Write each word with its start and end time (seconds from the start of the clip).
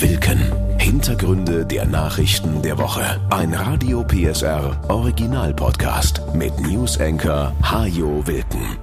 Wilken. 0.00 0.78
Hintergründe 0.78 1.64
der 1.64 1.86
Nachrichten 1.86 2.60
der 2.62 2.76
Woche. 2.76 3.20
Ein 3.30 3.54
Radio 3.54 4.04
PSR 4.04 4.78
Original 4.88 5.54
Podcast 5.54 6.20
mit 6.34 6.56
News 6.60 7.00
Anchor 7.00 7.56
Hajo 7.62 8.24
Wilken. 8.26 8.76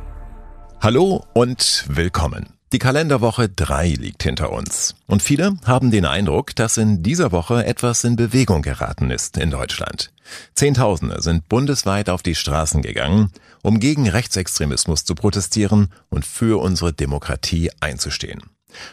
Hallo 0.81 1.23
und 1.33 1.86
willkommen. 1.88 2.47
Die 2.73 2.79
Kalenderwoche 2.79 3.47
3 3.47 3.89
liegt 3.89 4.23
hinter 4.23 4.52
uns. 4.52 4.96
Und 5.05 5.21
viele 5.21 5.57
haben 5.63 5.91
den 5.91 6.05
Eindruck, 6.05 6.55
dass 6.55 6.76
in 6.76 7.04
dieser 7.04 7.31
Woche 7.31 7.63
etwas 7.63 8.03
in 8.03 8.15
Bewegung 8.15 8.63
geraten 8.63 9.12
ist 9.12 9.37
in 9.37 9.51
Deutschland. 9.51 10.12
Zehntausende 10.56 11.22
sind 11.22 11.47
bundesweit 11.47 12.10
auf 12.10 12.24
die 12.24 12.35
Straßen 12.35 12.81
gegangen, 12.81 13.31
um 13.62 13.79
gegen 13.79 14.10
Rechtsextremismus 14.10 15.06
zu 15.06 15.13
protestieren 15.13 15.94
und 16.09 16.26
für 16.26 16.59
unsere 16.59 16.94
Demokratie 16.94 17.70
einzustehen. 17.80 18.41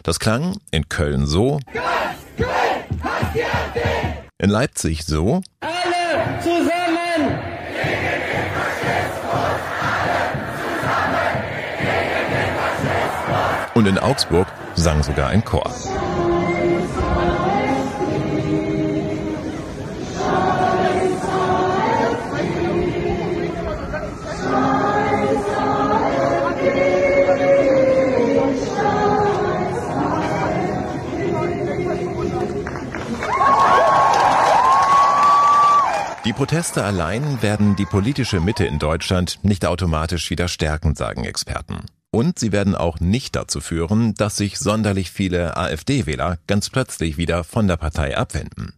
Das 0.02 0.18
klang 0.18 0.58
in 0.70 0.88
Köln 0.88 1.26
so, 1.26 1.60
in 4.38 4.50
Leipzig 4.50 5.04
so, 5.04 5.42
Alle 5.60 6.40
zusammen! 6.40 7.38
und 13.74 13.86
in 13.86 13.98
Augsburg 13.98 14.46
sang 14.74 15.02
sogar 15.02 15.30
ein 15.30 15.44
Chor. 15.44 15.70
Die 36.32 36.38
Proteste 36.38 36.82
allein 36.82 37.42
werden 37.42 37.76
die 37.76 37.84
politische 37.84 38.40
Mitte 38.40 38.64
in 38.64 38.78
Deutschland 38.78 39.40
nicht 39.42 39.66
automatisch 39.66 40.30
wieder 40.30 40.48
stärken, 40.48 40.94
sagen 40.94 41.26
Experten. 41.26 41.84
Und 42.10 42.38
sie 42.38 42.52
werden 42.52 42.74
auch 42.74 43.00
nicht 43.00 43.36
dazu 43.36 43.60
führen, 43.60 44.14
dass 44.14 44.38
sich 44.38 44.58
sonderlich 44.58 45.10
viele 45.10 45.58
AfD-Wähler 45.58 46.38
ganz 46.46 46.70
plötzlich 46.70 47.18
wieder 47.18 47.44
von 47.44 47.68
der 47.68 47.76
Partei 47.76 48.16
abwenden. 48.16 48.72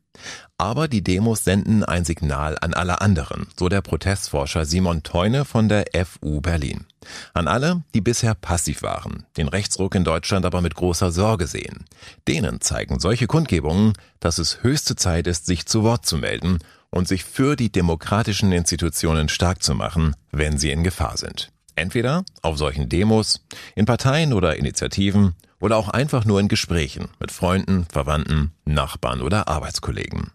Aber 0.58 0.88
die 0.88 1.04
Demos 1.04 1.44
senden 1.44 1.84
ein 1.84 2.04
Signal 2.04 2.58
an 2.60 2.74
alle 2.74 3.00
anderen, 3.00 3.46
so 3.56 3.68
der 3.68 3.82
Protestforscher 3.82 4.64
Simon 4.64 5.04
Teune 5.04 5.44
von 5.44 5.68
der 5.68 5.84
FU 6.04 6.40
Berlin. 6.40 6.86
An 7.34 7.46
alle, 7.46 7.84
die 7.94 8.00
bisher 8.00 8.34
passiv 8.34 8.82
waren, 8.82 9.26
den 9.36 9.46
Rechtsruck 9.46 9.94
in 9.94 10.02
Deutschland 10.02 10.44
aber 10.44 10.60
mit 10.60 10.74
großer 10.74 11.12
Sorge 11.12 11.46
sehen. 11.46 11.84
Denen 12.26 12.60
zeigen 12.60 12.98
solche 12.98 13.28
Kundgebungen, 13.28 13.92
dass 14.18 14.38
es 14.38 14.64
höchste 14.64 14.96
Zeit 14.96 15.28
ist, 15.28 15.46
sich 15.46 15.66
zu 15.66 15.84
Wort 15.84 16.04
zu 16.04 16.16
melden 16.16 16.58
und 16.94 17.08
sich 17.08 17.24
für 17.24 17.56
die 17.56 17.72
demokratischen 17.72 18.52
Institutionen 18.52 19.28
stark 19.28 19.62
zu 19.62 19.74
machen, 19.74 20.14
wenn 20.30 20.58
sie 20.58 20.70
in 20.70 20.84
Gefahr 20.84 21.16
sind. 21.16 21.50
Entweder 21.74 22.24
auf 22.40 22.56
solchen 22.56 22.88
Demos, 22.88 23.44
in 23.74 23.84
Parteien 23.84 24.32
oder 24.32 24.56
Initiativen 24.56 25.34
oder 25.58 25.76
auch 25.76 25.88
einfach 25.88 26.24
nur 26.24 26.38
in 26.38 26.46
Gesprächen 26.46 27.08
mit 27.18 27.32
Freunden, 27.32 27.84
Verwandten, 27.86 28.52
Nachbarn 28.64 29.22
oder 29.22 29.48
Arbeitskollegen. 29.48 30.30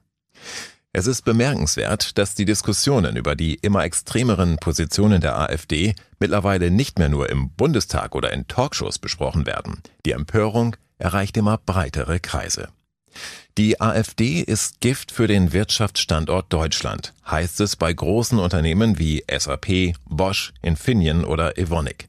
Es 0.92 1.08
ist 1.08 1.24
bemerkenswert, 1.24 2.18
dass 2.18 2.36
die 2.36 2.46
Diskussionen 2.46 3.16
über 3.16 3.36
die 3.36 3.56
immer 3.56 3.86
extremeren 3.86 4.58
Positionen 4.58 5.22
der 5.22 5.40
AfD 5.40 5.96
mittlerweile 6.20 6.72
nicht 6.72 7.00
mehr 7.00 7.10
nur 7.10 7.30
im 7.30 7.52
Bundestag 7.52 8.16
oder 8.16 8.34
in 8.34 8.48
Talkshows 8.48 9.00
besprochen 9.00 9.46
werden. 9.46 9.82
Die 10.06 10.12
Empörung 10.12 10.76
erreicht 10.98 11.38
immer 11.38 11.58
breitere 11.58 12.20
Kreise. 12.20 12.70
Die 13.58 13.82
AfD 13.82 14.42
ist 14.42 14.80
Gift 14.80 15.12
für 15.12 15.28
den 15.28 15.52
Wirtschaftsstandort 15.52 16.52
Deutschland, 16.54 17.14
heißt 17.30 17.60
es 17.62 17.76
bei 17.76 17.92
großen 17.92 18.40
Unternehmen 18.40 19.00
wie 19.00 19.24
SAP, 19.30 19.94
Bosch, 20.06 20.54
Infineon 20.62 21.26
oder 21.26 21.58
Evonik. 21.58 22.08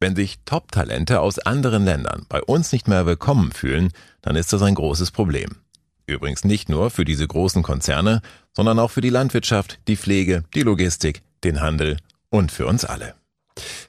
Wenn 0.00 0.16
sich 0.16 0.38
Top-Talente 0.44 1.20
aus 1.20 1.38
anderen 1.38 1.84
Ländern 1.84 2.24
bei 2.28 2.42
uns 2.42 2.72
nicht 2.72 2.88
mehr 2.88 3.06
willkommen 3.06 3.52
fühlen, 3.52 3.92
dann 4.22 4.36
ist 4.36 4.52
das 4.52 4.62
ein 4.62 4.74
großes 4.74 5.10
Problem. 5.10 5.56
Übrigens 6.06 6.44
nicht 6.44 6.68
nur 6.68 6.90
für 6.90 7.04
diese 7.04 7.26
großen 7.26 7.62
Konzerne, 7.62 8.22
sondern 8.54 8.78
auch 8.78 8.90
für 8.90 9.00
die 9.00 9.10
Landwirtschaft, 9.10 9.80
die 9.88 9.96
Pflege, 9.96 10.44
die 10.54 10.62
Logistik, 10.62 11.22
den 11.44 11.60
Handel 11.60 11.98
und 12.30 12.52
für 12.52 12.66
uns 12.66 12.84
alle. 12.84 13.14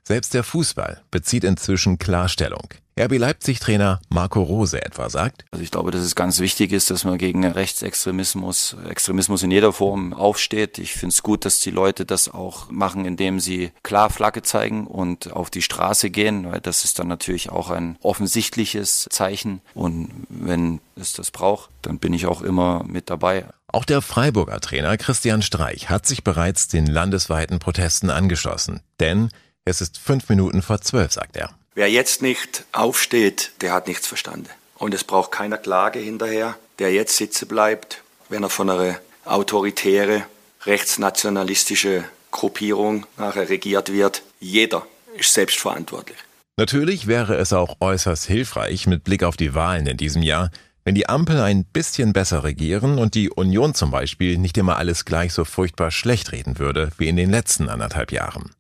Selbst 0.04 0.34
der 0.34 0.44
Fußball 0.44 1.02
bezieht 1.12 1.44
inzwischen 1.44 2.00
Klarstellung. 2.00 2.70
RB 3.00 3.20
Leipzig-Trainer 3.20 4.02
Marco 4.10 4.42
Rose 4.42 4.84
etwa 4.84 5.10
sagt, 5.10 5.46
Also 5.52 5.64
ich 5.64 5.70
glaube, 5.70 5.92
dass 5.92 6.02
es 6.02 6.16
ganz 6.16 6.40
wichtig 6.40 6.72
ist, 6.72 6.90
dass 6.90 7.04
man 7.04 7.20
gegen 7.20 7.46
Rechtsextremismus, 7.46 8.76
Extremismus 8.90 9.44
in 9.44 9.52
jeder 9.52 9.72
Form 9.72 10.14
aufsteht. 10.14 10.80
Ich 10.80 10.94
finde 10.94 11.14
es 11.14 11.22
gut, 11.22 11.46
dass 11.46 11.60
die 11.60 11.70
Leute 11.70 12.06
das 12.06 12.28
auch 12.28 12.72
machen, 12.72 13.06
indem 13.06 13.40
sie 13.40 13.72
klar 13.84 14.10
Flagge 14.10 14.42
zeigen 14.42 14.88
und 14.88 15.32
auf 15.32 15.52
die 15.52 15.62
Straße 15.62 16.10
gehen, 16.10 16.52
weil 16.52 16.60
das 16.60 16.86
ist 16.86 16.98
dann 16.98 17.08
natürlich 17.08 17.52
auch 17.52 17.70
ein 17.70 17.98
offensichtliches 18.02 19.08
Zeichen. 19.12 19.62
Und 19.76 20.10
wenn 20.30 20.80
es 20.96 21.14
das 21.14 21.30
braucht, 21.30 21.70
dann 21.84 22.00
bin 22.00 22.14
ich 22.14 22.26
auch 22.26 22.42
immer 22.42 22.84
mit 22.84 23.12
dabei. 23.12 23.46
Auch 23.68 23.86
der 23.86 24.02
Freiburger 24.02 24.60
Trainer 24.60 24.98
Christian 24.98 25.44
Streich 25.44 25.90
hat 25.90 26.08
sich 26.08 26.24
bereits 26.24 26.68
den 26.68 26.88
landesweiten 26.88 27.60
Protesten 27.60 28.10
angeschlossen. 28.10 28.82
Denn 29.00 29.30
es 29.66 29.82
ist 29.82 30.00
fünf 30.00 30.30
Minuten 30.30 30.62
vor 30.62 30.82
zwölf, 30.82 31.12
sagt 31.12 31.36
er. 31.36 31.52
Wer 31.78 31.92
jetzt 31.92 32.24
nicht 32.24 32.66
aufsteht, 32.72 33.52
der 33.62 33.72
hat 33.72 33.88
nichts 33.88 34.08
verstanden. 34.08 34.50
Und 34.80 34.96
es 34.96 35.04
braucht 35.04 35.32
keiner 35.32 35.60
Klage 35.60 36.00
hinterher. 36.00 36.58
Der 36.80 36.92
jetzt 36.92 37.16
sitzen 37.16 37.48
bleibt, 37.48 38.02
wenn 38.30 38.42
er 38.42 38.50
von 38.50 38.72
einer 38.72 38.96
autoritäre, 39.26 40.24
rechtsnationalistische 40.66 42.04
Gruppierung 42.32 43.06
nachher 43.18 43.50
regiert 43.50 43.94
wird, 43.94 44.24
jeder 44.40 44.88
ist 45.20 45.36
selbstverantwortlich. 45.36 46.18
Natürlich 46.58 47.06
wäre 47.06 47.36
es 47.36 47.54
auch 47.54 47.76
äußerst 47.80 48.26
hilfreich 48.26 48.88
mit 48.88 49.04
Blick 49.04 49.22
auf 49.22 49.38
die 49.38 49.54
Wahlen 49.54 49.86
in 49.86 49.98
diesem 49.98 50.24
Jahr, 50.24 50.50
wenn 50.88 50.96
die 50.96 51.10
Ampel 51.10 51.42
ein 51.42 51.66
bisschen 51.66 52.14
besser 52.14 52.46
regieren 52.46 52.98
und 52.98 53.14
die 53.14 53.30
Union 53.30 53.74
zum 53.74 53.92
Beispiel 53.92 54.38
nicht 54.38 54.58
immer 54.58 54.78
alles 54.78 55.04
gleich 55.04 55.34
so 55.34 55.44
furchtbar 55.44 55.92
schlecht 55.92 56.32
reden 56.32 56.60
würde 56.60 56.92
wie 56.98 57.10
in 57.10 57.18
den 57.18 57.30
letzten 57.30 57.68
anderthalb 57.68 58.14
Jahren. 58.14 58.52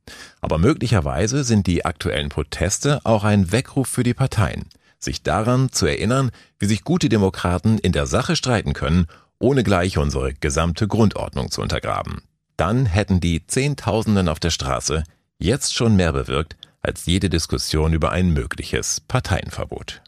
Aber 0.41 0.57
möglicherweise 0.57 1.45
sind 1.45 1.67
die 1.67 1.85
aktuellen 1.85 2.27
Proteste 2.27 2.99
auch 3.05 3.23
ein 3.23 3.53
Weckruf 3.53 3.87
für 3.87 4.03
die 4.03 4.13
Parteien, 4.13 4.65
sich 4.99 5.23
daran 5.23 5.71
zu 5.71 5.85
erinnern, 5.85 6.31
wie 6.59 6.65
sich 6.65 6.83
gute 6.83 7.07
Demokraten 7.07 7.77
in 7.77 7.93
der 7.93 8.07
Sache 8.07 8.35
streiten 8.35 8.73
können, 8.73 9.05
ohne 9.39 9.63
gleich 9.63 9.97
unsere 9.97 10.33
gesamte 10.33 10.85
Grundordnung 10.89 11.49
zu 11.49 11.61
untergraben. 11.61 12.23
Dann 12.57 12.87
hätten 12.87 13.21
die 13.21 13.47
Zehntausenden 13.47 14.27
auf 14.27 14.41
der 14.41 14.49
Straße 14.49 15.05
jetzt 15.37 15.73
schon 15.73 15.95
mehr 15.95 16.11
bewirkt 16.11 16.57
als 16.81 17.05
jede 17.05 17.29
Diskussion 17.29 17.93
über 17.93 18.11
ein 18.11 18.33
mögliches 18.33 18.99
Parteienverbot. 18.99 20.01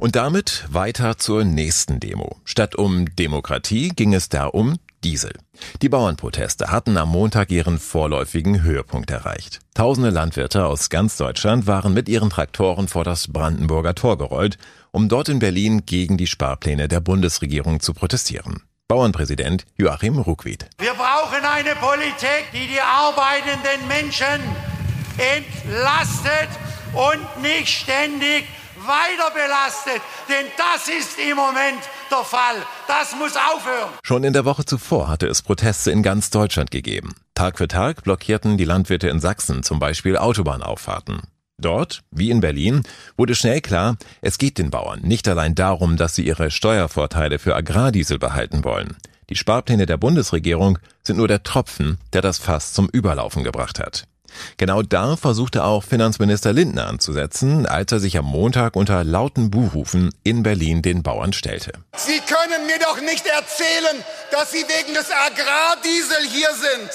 Und 0.00 0.16
damit 0.16 0.64
weiter 0.70 1.18
zur 1.18 1.44
nächsten 1.44 2.00
Demo. 2.00 2.38
Statt 2.46 2.74
um 2.74 3.14
Demokratie 3.16 3.90
ging 3.90 4.14
es 4.14 4.30
da 4.30 4.46
um 4.46 4.78
Diesel. 5.04 5.34
Die 5.82 5.90
Bauernproteste 5.90 6.68
hatten 6.70 6.96
am 6.96 7.10
Montag 7.10 7.50
ihren 7.50 7.78
vorläufigen 7.78 8.62
Höhepunkt 8.62 9.10
erreicht. 9.10 9.60
Tausende 9.74 10.08
Landwirte 10.08 10.64
aus 10.64 10.88
ganz 10.88 11.18
Deutschland 11.18 11.66
waren 11.66 11.92
mit 11.92 12.08
ihren 12.08 12.30
Traktoren 12.30 12.88
vor 12.88 13.04
das 13.04 13.28
Brandenburger 13.28 13.94
Tor 13.94 14.16
gerollt, 14.16 14.56
um 14.90 15.10
dort 15.10 15.28
in 15.28 15.38
Berlin 15.38 15.84
gegen 15.84 16.16
die 16.16 16.26
Sparpläne 16.26 16.88
der 16.88 17.00
Bundesregierung 17.00 17.80
zu 17.80 17.92
protestieren. 17.92 18.62
Bauernpräsident 18.88 19.66
Joachim 19.76 20.18
Ruckwied. 20.18 20.64
Wir 20.78 20.94
brauchen 20.94 21.44
eine 21.44 21.74
Politik, 21.76 22.46
die 22.54 22.68
die 22.68 22.80
arbeitenden 22.80 23.86
Menschen 23.86 24.40
entlastet 25.18 26.48
und 26.94 27.42
nicht 27.42 27.68
ständig 27.68 28.46
weiter 28.86 29.30
belastet. 29.32 30.02
Denn 30.28 30.46
das 30.56 30.88
ist 30.88 31.18
im 31.18 31.36
Moment 31.36 31.80
der 32.10 32.24
Fall. 32.24 32.56
Das 32.86 33.14
muss 33.16 33.36
aufhören. 33.36 33.90
Schon 34.02 34.24
in 34.24 34.32
der 34.32 34.44
Woche 34.44 34.64
zuvor 34.64 35.08
hatte 35.08 35.26
es 35.26 35.42
Proteste 35.42 35.90
in 35.90 36.02
ganz 36.02 36.30
Deutschland 36.30 36.70
gegeben. 36.70 37.14
Tag 37.34 37.58
für 37.58 37.68
Tag 37.68 38.04
blockierten 38.04 38.58
die 38.58 38.64
Landwirte 38.64 39.08
in 39.08 39.20
Sachsen 39.20 39.62
zum 39.62 39.78
Beispiel 39.78 40.16
Autobahnauffahrten. 40.16 41.22
Dort, 41.60 42.02
wie 42.10 42.30
in 42.30 42.40
Berlin, 42.40 42.82
wurde 43.16 43.34
schnell 43.34 43.60
klar, 43.60 43.96
es 44.22 44.38
geht 44.38 44.56
den 44.58 44.70
Bauern 44.70 45.00
nicht 45.02 45.28
allein 45.28 45.54
darum, 45.54 45.96
dass 45.96 46.14
sie 46.14 46.26
ihre 46.26 46.50
Steuervorteile 46.50 47.38
für 47.38 47.54
Agrardiesel 47.54 48.18
behalten 48.18 48.64
wollen. 48.64 48.96
Die 49.28 49.36
Sparpläne 49.36 49.86
der 49.86 49.96
Bundesregierung 49.96 50.78
sind 51.02 51.18
nur 51.18 51.28
der 51.28 51.42
Tropfen, 51.42 51.98
der 52.12 52.22
das 52.22 52.38
Fass 52.38 52.72
zum 52.72 52.88
Überlaufen 52.88 53.44
gebracht 53.44 53.78
hat. 53.78 54.04
Genau 54.56 54.82
da 54.82 55.16
versuchte 55.16 55.64
auch 55.64 55.84
Finanzminister 55.84 56.52
Lindner 56.52 56.86
anzusetzen, 56.86 57.66
als 57.66 57.92
er 57.92 58.00
sich 58.00 58.18
am 58.18 58.26
Montag 58.26 58.76
unter 58.76 59.04
lauten 59.04 59.50
Buhrufen 59.50 60.10
in 60.24 60.42
Berlin 60.42 60.82
den 60.82 61.02
Bauern 61.02 61.32
stellte. 61.32 61.72
Sie 61.96 62.20
können 62.20 62.66
mir 62.66 62.78
doch 62.78 63.00
nicht 63.00 63.26
erzählen, 63.26 64.04
dass 64.30 64.52
Sie 64.52 64.64
wegen 64.64 64.94
des 64.94 65.10
Agrardiesel 65.10 66.26
hier 66.28 66.48
sind. 66.54 66.90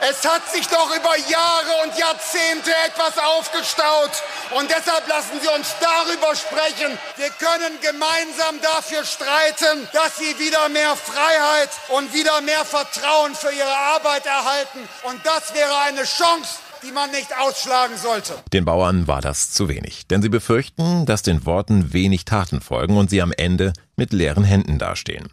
Es 0.00 0.24
hat 0.24 0.48
sich 0.52 0.66
doch 0.68 0.94
über 0.94 1.16
Jahre 1.28 1.82
und 1.82 1.98
Jahrzehnte 1.98 2.70
etwas 2.86 3.18
aufgestaut. 3.18 4.10
Und 4.54 4.70
deshalb 4.70 5.08
lassen 5.08 5.40
Sie 5.42 5.48
uns 5.48 5.74
darüber 5.80 6.36
sprechen. 6.36 6.96
Wir 7.16 7.30
können 7.30 7.80
gemeinsam 7.80 8.60
dafür 8.62 9.04
streiten, 9.04 9.88
dass 9.92 10.16
Sie 10.18 10.38
wieder 10.38 10.68
mehr 10.68 10.94
Freiheit 10.94 11.70
und 11.88 12.12
wieder 12.14 12.40
mehr 12.42 12.64
Vertrauen 12.64 13.34
für 13.34 13.50
Ihre 13.50 13.76
Arbeit 13.76 14.24
erhalten. 14.26 14.88
Und 15.02 15.20
das 15.26 15.52
wäre 15.54 15.76
eine 15.78 16.04
Chance, 16.04 16.60
die 16.82 16.92
man 16.92 17.10
nicht 17.10 17.28
ausschlagen 17.38 17.96
sollte. 17.96 18.34
Den 18.52 18.64
Bauern 18.64 19.06
war 19.06 19.20
das 19.20 19.50
zu 19.50 19.68
wenig, 19.68 20.06
denn 20.06 20.22
sie 20.22 20.28
befürchten, 20.28 21.06
dass 21.06 21.22
den 21.22 21.46
Worten 21.46 21.92
wenig 21.92 22.24
Taten 22.24 22.60
folgen 22.60 22.96
und 22.96 23.10
sie 23.10 23.22
am 23.22 23.32
Ende 23.32 23.72
mit 23.96 24.12
leeren 24.12 24.44
Händen 24.44 24.78
dastehen. 24.78 25.30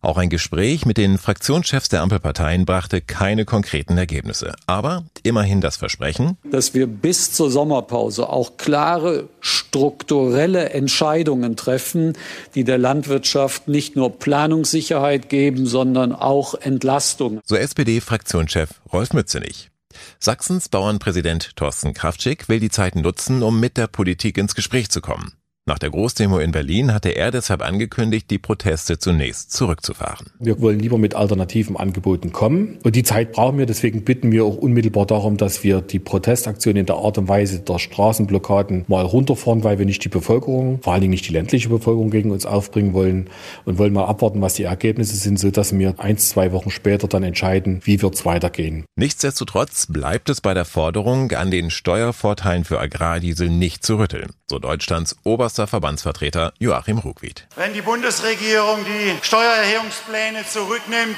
Auch 0.00 0.16
ein 0.16 0.28
Gespräch 0.28 0.86
mit 0.86 0.96
den 0.96 1.18
Fraktionschefs 1.18 1.88
der 1.88 2.02
Ampelparteien 2.02 2.66
brachte 2.66 3.00
keine 3.00 3.44
konkreten 3.44 3.98
Ergebnisse. 3.98 4.54
Aber 4.66 5.04
immerhin 5.22 5.60
das 5.60 5.76
Versprechen, 5.76 6.36
dass 6.44 6.74
wir 6.74 6.86
bis 6.86 7.32
zur 7.32 7.50
Sommerpause 7.50 8.28
auch 8.28 8.56
klare 8.56 9.28
strukturelle 9.40 10.70
Entscheidungen 10.70 11.56
treffen, 11.56 12.14
die 12.54 12.64
der 12.64 12.78
Landwirtschaft 12.78 13.68
nicht 13.68 13.96
nur 13.96 14.18
Planungssicherheit 14.18 15.28
geben, 15.28 15.66
sondern 15.66 16.12
auch 16.12 16.54
Entlastung. 16.54 17.40
So 17.44 17.56
SPD-Fraktionschef 17.56 18.70
Rolf 18.92 19.12
Mützenich. 19.12 19.70
Sachsens 20.18 20.68
Bauernpräsident 20.68 21.56
Thorsten 21.56 21.94
Kraftschick 21.94 22.48
will 22.48 22.60
die 22.60 22.70
Zeit 22.70 22.94
nutzen, 22.94 23.42
um 23.42 23.60
mit 23.60 23.76
der 23.76 23.86
Politik 23.86 24.38
ins 24.38 24.54
Gespräch 24.54 24.90
zu 24.90 25.00
kommen. 25.00 25.32
Nach 25.68 25.78
der 25.78 25.90
Großdemo 25.90 26.38
in 26.38 26.50
Berlin 26.50 26.94
hatte 26.94 27.10
er 27.10 27.30
deshalb 27.30 27.60
angekündigt, 27.60 28.30
die 28.30 28.38
Proteste 28.38 28.98
zunächst 28.98 29.52
zurückzufahren. 29.52 30.28
Wir 30.38 30.62
wollen 30.62 30.78
lieber 30.78 30.96
mit 30.96 31.14
alternativen 31.14 31.76
Angeboten 31.76 32.32
kommen. 32.32 32.78
Und 32.84 32.96
die 32.96 33.02
Zeit 33.02 33.32
brauchen 33.32 33.58
wir. 33.58 33.66
Deswegen 33.66 34.02
bitten 34.02 34.32
wir 34.32 34.46
auch 34.46 34.56
unmittelbar 34.56 35.04
darum, 35.04 35.36
dass 35.36 35.64
wir 35.64 35.82
die 35.82 35.98
Protestaktion 35.98 36.76
in 36.76 36.86
der 36.86 36.96
Art 36.96 37.18
und 37.18 37.28
Weise 37.28 37.60
der 37.60 37.78
Straßenblockaden 37.78 38.86
mal 38.88 39.04
runterfahren, 39.04 39.62
weil 39.62 39.78
wir 39.78 39.84
nicht 39.84 40.02
die 40.02 40.08
Bevölkerung, 40.08 40.80
vor 40.80 40.94
allen 40.94 41.02
Dingen 41.02 41.10
nicht 41.10 41.28
die 41.28 41.34
ländliche 41.34 41.68
Bevölkerung 41.68 42.08
gegen 42.08 42.30
uns 42.30 42.46
aufbringen 42.46 42.94
wollen 42.94 43.28
und 43.66 43.76
wollen 43.76 43.92
mal 43.92 44.06
abwarten, 44.06 44.40
was 44.40 44.54
die 44.54 44.62
Ergebnisse 44.62 45.16
sind, 45.16 45.38
sodass 45.38 45.76
wir 45.76 46.00
eins, 46.00 46.30
zwei 46.30 46.52
Wochen 46.52 46.70
später 46.70 47.08
dann 47.08 47.24
entscheiden, 47.24 47.82
wie 47.84 48.00
wird 48.00 48.14
es 48.14 48.24
weitergehen. 48.24 48.86
Nichtsdestotrotz 48.96 49.84
bleibt 49.84 50.30
es 50.30 50.40
bei 50.40 50.54
der 50.54 50.64
Forderung, 50.64 51.32
an 51.32 51.50
den 51.50 51.68
Steuervorteilen 51.68 52.64
für 52.64 52.80
Agrardiesel 52.80 53.50
nicht 53.50 53.84
zu 53.84 53.98
rütteln, 53.98 54.30
so 54.46 54.58
Deutschlands 54.58 55.14
oberster 55.24 55.57
erster 55.58 55.66
Verbandsvertreter 55.66 56.52
Joachim 56.60 56.98
Ruckwied. 56.98 57.48
Wenn 57.56 57.74
die 57.74 57.82
Bundesregierung 57.82 58.84
die 58.84 59.16
Steuererhebungspläne 59.22 60.46
zurücknimmt, 60.46 61.16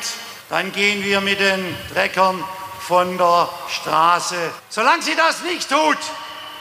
dann 0.49 0.73
gehen 0.73 1.05
wir 1.05 1.21
mit 1.21 1.41
den 1.41 1.61
Treckern 1.93 2.43
von 2.79 3.19
der 3.19 3.51
Straße. 3.69 4.37
Solange 4.71 5.03
sie 5.03 5.15
das 5.15 5.43
nicht 5.43 5.69
tut, 5.69 5.99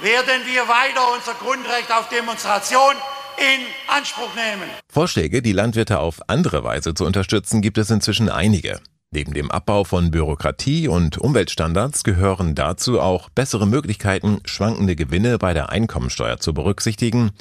werden 0.02 0.42
wir 0.46 0.68
weiter 0.68 1.14
unser 1.16 1.36
Grundrecht 1.36 1.90
auf 1.90 2.10
Demonstration 2.10 2.96
in 3.38 3.66
Anspruch 3.88 4.36
nehmen. 4.36 4.70
Vorschläge, 4.92 5.42
die 5.42 5.54
Landwirte 5.54 6.00
auf 6.00 6.20
andere 6.28 6.66
Weise 6.66 6.94
zu 6.94 7.06
unterstützen, 7.06 7.62
gibt 7.62 7.78
es 7.78 7.90
inzwischen 7.90 8.30
einige. 8.30 8.82
Neben 9.12 9.34
dem 9.34 9.50
Abbau 9.50 9.86
von 9.86 10.12
Bürokratie 10.12 10.88
und 10.88 11.18
Umweltstandards 11.18 12.04
gehören 12.04 12.54
dazu 12.54 13.02
auch 13.02 13.30
bessere 13.30 13.66
Möglichkeiten, 13.66 14.40
schwankende 14.46 14.96
Gewinne 14.96 15.40
bei 15.40 15.56
der 15.56 15.70
Einkommensteuer 15.70 16.40
zu 16.40 16.54
berücksichtigen 16.54 17.32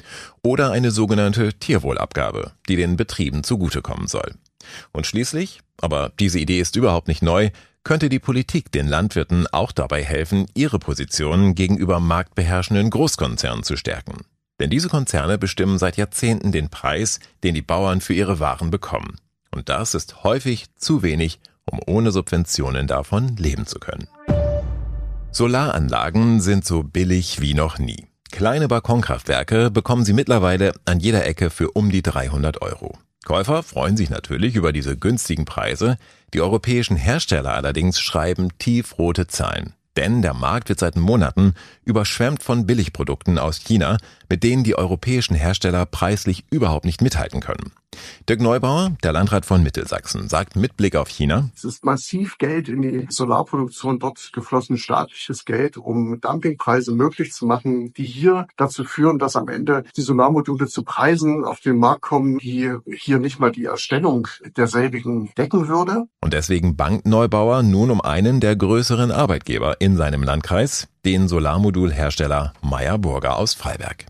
oder 0.41 0.71
eine 0.71 0.89
sogenannte 0.89 1.53
Tierwohlabgabe, 1.53 2.53
die 2.67 2.75
den 2.75 2.97
Betrieben 2.97 3.43
zugutekommen 3.43 4.07
soll. 4.07 4.33
Und 4.93 5.05
schließlich, 5.05 5.61
aber 5.79 6.11
diese 6.19 6.39
Idee 6.39 6.59
ist 6.59 6.75
überhaupt 6.75 7.07
nicht 7.07 7.21
neu, 7.21 7.51
könnte 7.83 8.09
die 8.09 8.19
Politik 8.19 8.71
den 8.71 8.87
Landwirten 8.87 9.45
auch 9.47 9.71
dabei 9.71 10.03
helfen, 10.03 10.47
ihre 10.55 10.79
Positionen 10.79 11.53
gegenüber 11.53 11.99
marktbeherrschenden 11.99 12.89
Großkonzernen 12.89 13.63
zu 13.63 13.77
stärken. 13.77 14.25
Denn 14.59 14.71
diese 14.71 14.89
Konzerne 14.89 15.37
bestimmen 15.37 15.77
seit 15.77 15.97
Jahrzehnten 15.97 16.51
den 16.51 16.69
Preis, 16.69 17.19
den 17.43 17.53
die 17.53 17.61
Bauern 17.61 18.01
für 18.01 18.13
ihre 18.13 18.39
Waren 18.39 18.71
bekommen. 18.71 19.17
Und 19.51 19.69
das 19.69 19.95
ist 19.95 20.23
häufig 20.23 20.65
zu 20.75 21.01
wenig 21.01 21.39
um 21.69 21.79
ohne 21.85 22.11
Subventionen 22.11 22.87
davon 22.87 23.35
leben 23.37 23.65
zu 23.65 23.79
können. 23.79 24.07
Solaranlagen 25.31 26.41
sind 26.41 26.65
so 26.65 26.83
billig 26.83 27.39
wie 27.39 27.53
noch 27.53 27.77
nie. 27.77 28.07
Kleine 28.31 28.67
Balkonkraftwerke 28.67 29.71
bekommen 29.71 30.05
Sie 30.05 30.13
mittlerweile 30.13 30.73
an 30.85 30.99
jeder 30.99 31.25
Ecke 31.25 31.49
für 31.49 31.71
um 31.71 31.89
die 31.89 32.01
300 32.01 32.61
Euro. 32.61 32.97
Käufer 33.25 33.63
freuen 33.63 33.97
sich 33.97 34.09
natürlich 34.09 34.55
über 34.55 34.71
diese 34.71 34.97
günstigen 34.97 35.45
Preise, 35.45 35.97
die 36.33 36.41
europäischen 36.41 36.95
Hersteller 36.95 37.53
allerdings 37.53 37.99
schreiben 37.99 38.49
tiefrote 38.57 39.27
Zahlen. 39.27 39.73
Denn 39.97 40.21
der 40.21 40.33
Markt 40.33 40.69
wird 40.69 40.79
seit 40.79 40.95
Monaten 40.95 41.53
überschwemmt 41.83 42.41
von 42.41 42.65
Billigprodukten 42.65 43.37
aus 43.37 43.59
China, 43.59 43.97
mit 44.29 44.43
denen 44.43 44.63
die 44.63 44.77
europäischen 44.77 45.35
Hersteller 45.35 45.85
preislich 45.85 46.45
überhaupt 46.49 46.85
nicht 46.85 47.01
mithalten 47.01 47.41
können. 47.41 47.71
Dirk 48.29 48.41
Neubauer, 48.41 48.95
der 49.03 49.11
Landrat 49.11 49.43
von 49.43 49.63
Mittelsachsen, 49.63 50.29
sagt 50.29 50.55
mit 50.55 50.77
Blick 50.77 50.95
auf 50.95 51.07
China. 51.07 51.49
Es 51.55 51.63
ist 51.63 51.83
massiv 51.83 52.37
Geld 52.37 52.69
in 52.69 52.83
die 52.83 53.07
Solarproduktion 53.09 53.97
dort 53.97 54.31
geflossen, 54.33 54.77
staatliches 54.77 55.45
Geld, 55.45 55.77
um 55.77 56.21
Dumpingpreise 56.21 56.91
möglich 56.91 57.33
zu 57.33 57.47
machen, 57.47 57.91
die 57.93 58.03
hier 58.03 58.45
dazu 58.55 58.83
führen, 58.83 59.17
dass 59.17 59.35
am 59.35 59.47
Ende 59.47 59.83
die 59.97 60.01
Solarmodule 60.01 60.67
zu 60.67 60.83
Preisen 60.83 61.43
auf 61.43 61.59
den 61.61 61.77
Markt 61.79 62.01
kommen, 62.01 62.37
die 62.37 62.71
hier 62.95 63.17
nicht 63.17 63.39
mal 63.39 63.51
die 63.51 63.65
Erstellung 63.65 64.27
derselbigen 64.55 65.31
decken 65.35 65.67
würde. 65.67 66.05
Und 66.21 66.33
deswegen 66.33 66.75
bangt 66.75 67.07
Neubauer 67.07 67.63
nun 67.63 67.89
um 67.89 67.99
einen 67.99 68.39
der 68.41 68.55
größeren 68.55 69.11
Arbeitgeber 69.11 69.81
in 69.81 69.97
seinem 69.97 70.21
Landkreis, 70.21 70.87
den 71.03 71.27
Solarmodulhersteller 71.27 72.53
Meyer 72.61 72.99
Burger 72.99 73.37
aus 73.37 73.55
Freiberg. 73.55 74.05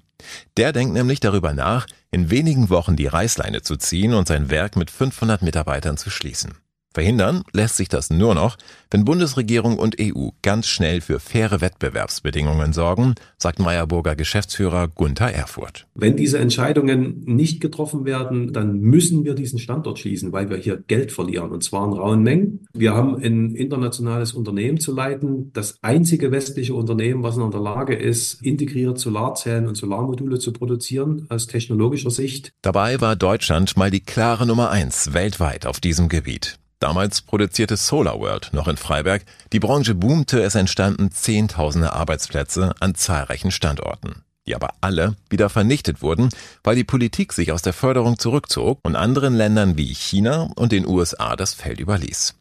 Der 0.58 0.74
denkt 0.74 0.94
nämlich 0.94 1.22
darüber 1.22 1.54
nach, 1.54 1.88
in 2.12 2.30
wenigen 2.30 2.70
Wochen 2.70 2.96
die 2.96 3.08
Reißleine 3.08 3.62
zu 3.62 3.76
ziehen 3.76 4.14
und 4.14 4.28
sein 4.28 4.50
Werk 4.50 4.76
mit 4.76 4.90
500 4.90 5.42
Mitarbeitern 5.42 5.98
zu 5.98 6.10
schließen. 6.10 6.58
Verhindern 6.92 7.44
lässt 7.54 7.78
sich 7.78 7.88
das 7.88 8.10
nur 8.10 8.34
noch, 8.34 8.58
wenn 8.90 9.06
Bundesregierung 9.06 9.78
und 9.78 9.98
EU 10.02 10.30
ganz 10.42 10.68
schnell 10.68 11.02
für 11.02 11.20
faire 11.20 11.62
Wettbewerbsbedingungen 11.62 12.74
sorgen, 12.74 13.14
sagt 13.38 13.60
Meyerburger 13.60 14.16
Geschäftsführer 14.16 14.88
Gunther 14.88 15.32
Erfurt. 15.32 15.86
Wenn 15.94 16.18
diese 16.18 16.40
Entscheidungen 16.40 17.22
nicht 17.26 17.62
getroffen 17.62 18.06
werden, 18.06 18.54
dann 18.54 18.80
müssen 18.80 19.24
wir 19.24 19.36
diesen 19.36 19.60
Standort 19.60 20.00
schließen, 20.00 20.32
weil 20.32 20.50
wir 20.50 20.58
hier 20.58 20.84
Geld 20.88 21.12
verlieren 21.12 21.52
und 21.52 21.64
zwar 21.64 21.86
in 21.86 21.94
rauen 21.94 22.24
Mengen. 22.24 22.66
Wir 22.74 22.96
haben 22.96 23.18
ein 23.18 23.54
internationales 23.54 24.34
Unternehmen 24.34 24.80
zu 24.80 24.92
leiten, 24.92 25.52
das 25.54 25.78
einzige 25.84 26.32
westliche 26.32 26.74
Unternehmen, 26.74 27.22
was 27.22 27.38
in 27.38 27.52
der 27.52 27.62
Lage 27.62 27.94
ist, 27.94 28.42
integriert 28.42 28.98
Solarzellen 28.98 29.68
und 29.68 29.76
Solarmodule 29.76 30.40
zu 30.40 30.54
produzieren 30.54 31.28
aus 31.30 31.46
technologischer 31.46 32.10
Sicht. 32.10 32.52
Dabei 32.64 33.00
war 33.00 33.16
Deutschland 33.16 33.78
mal 33.78 33.92
die 33.92 34.00
klare 34.00 34.48
Nummer 34.48 34.72
eins 34.72 35.14
weltweit 35.14 35.68
auf 35.68 35.80
diesem 35.80 36.10
Gebiet. 36.10 36.58
Damals 36.80 37.22
produzierte 37.22 37.76
SolarWorld 37.76 38.52
noch 38.54 38.70
in 38.70 38.78
Freiberg. 38.78 39.24
Die 39.52 39.60
Branche 39.60 39.96
boomte, 39.96 40.42
es 40.42 40.56
entstanden 40.56 41.12
Zehntausende 41.12 41.92
Arbeitsplätze 41.92 42.74
an 42.80 42.96
zahlreichen 42.96 43.52
Standorten, 43.52 44.24
die 44.48 44.56
aber 44.56 44.70
alle 44.80 45.16
wieder 45.30 45.50
vernichtet 45.50 46.02
wurden, 46.02 46.30
weil 46.64 46.78
die 46.78 46.86
Politik 46.86 47.34
sich 47.34 47.52
aus 47.52 47.62
der 47.62 47.74
Förderung 47.74 48.18
zurückzog 48.18 48.80
und 48.84 48.96
anderen 48.96 49.36
Ländern 49.36 49.78
wie 49.78 49.94
China 49.94 50.50
und 50.56 50.72
den 50.72 50.88
USA 50.88 51.36
das 51.36 51.54
Feld 51.54 51.82
überließ. 51.82 52.39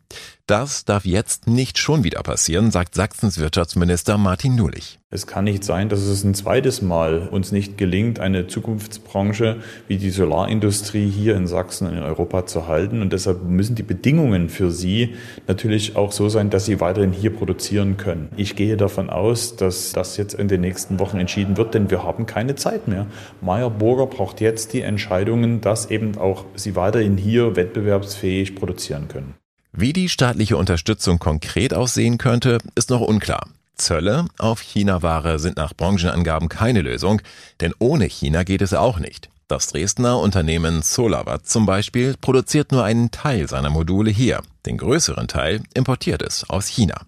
Das 0.48 0.86
darf 0.86 1.04
jetzt 1.04 1.46
nicht 1.46 1.76
schon 1.76 2.04
wieder 2.04 2.22
passieren, 2.22 2.70
sagt 2.70 2.94
Sachsens 2.94 3.38
Wirtschaftsminister 3.38 4.16
Martin 4.16 4.56
Nulich. 4.56 4.98
Es 5.10 5.26
kann 5.26 5.44
nicht 5.44 5.62
sein, 5.62 5.90
dass 5.90 6.00
es 6.00 6.24
ein 6.24 6.32
zweites 6.32 6.80
Mal 6.80 7.28
uns 7.28 7.52
nicht 7.52 7.76
gelingt, 7.76 8.18
eine 8.18 8.46
Zukunftsbranche 8.46 9.58
wie 9.88 9.98
die 9.98 10.08
Solarindustrie 10.08 11.10
hier 11.10 11.36
in 11.36 11.46
Sachsen 11.46 11.86
und 11.86 11.98
in 11.98 12.02
Europa 12.02 12.46
zu 12.46 12.66
halten. 12.66 13.02
Und 13.02 13.12
deshalb 13.12 13.42
müssen 13.42 13.74
die 13.74 13.82
Bedingungen 13.82 14.48
für 14.48 14.70
sie 14.70 15.16
natürlich 15.46 15.96
auch 15.96 16.12
so 16.12 16.30
sein, 16.30 16.48
dass 16.48 16.64
sie 16.64 16.80
weiterhin 16.80 17.12
hier 17.12 17.34
produzieren 17.34 17.98
können. 17.98 18.30
Ich 18.38 18.56
gehe 18.56 18.78
davon 18.78 19.10
aus, 19.10 19.56
dass 19.56 19.92
das 19.92 20.16
jetzt 20.16 20.32
in 20.32 20.48
den 20.48 20.62
nächsten 20.62 20.98
Wochen 20.98 21.18
entschieden 21.18 21.58
wird, 21.58 21.74
denn 21.74 21.90
wir 21.90 22.04
haben 22.04 22.24
keine 22.24 22.54
Zeit 22.54 22.88
mehr. 22.88 23.06
Meyer 23.42 23.68
Burger 23.68 24.06
braucht 24.06 24.40
jetzt 24.40 24.72
die 24.72 24.80
Entscheidungen, 24.80 25.60
dass 25.60 25.90
eben 25.90 26.16
auch 26.16 26.46
sie 26.54 26.74
weiterhin 26.74 27.18
hier 27.18 27.54
wettbewerbsfähig 27.54 28.54
produzieren 28.54 29.08
können. 29.08 29.34
Wie 29.72 29.92
die 29.92 30.08
staatliche 30.08 30.56
Unterstützung 30.56 31.18
konkret 31.18 31.74
aussehen 31.74 32.18
könnte, 32.18 32.58
ist 32.74 32.90
noch 32.90 33.00
unklar. 33.00 33.48
Zölle 33.76 34.26
auf 34.38 34.60
China-Ware 34.60 35.38
sind 35.38 35.56
nach 35.56 35.74
Branchenangaben 35.74 36.48
keine 36.48 36.82
Lösung, 36.82 37.22
denn 37.60 37.74
ohne 37.78 38.06
China 38.06 38.42
geht 38.42 38.62
es 38.62 38.74
auch 38.74 38.98
nicht. 38.98 39.30
Das 39.46 39.68
Dresdner 39.68 40.18
Unternehmen 40.18 40.82
Solawatt 40.82 41.46
zum 41.46 41.64
Beispiel 41.64 42.16
produziert 42.20 42.72
nur 42.72 42.84
einen 42.84 43.10
Teil 43.10 43.48
seiner 43.48 43.70
Module 43.70 44.10
hier. 44.10 44.42
Den 44.66 44.76
größeren 44.76 45.28
Teil 45.28 45.62
importiert 45.74 46.22
es 46.22 46.48
aus 46.50 46.66
China. 46.66 47.00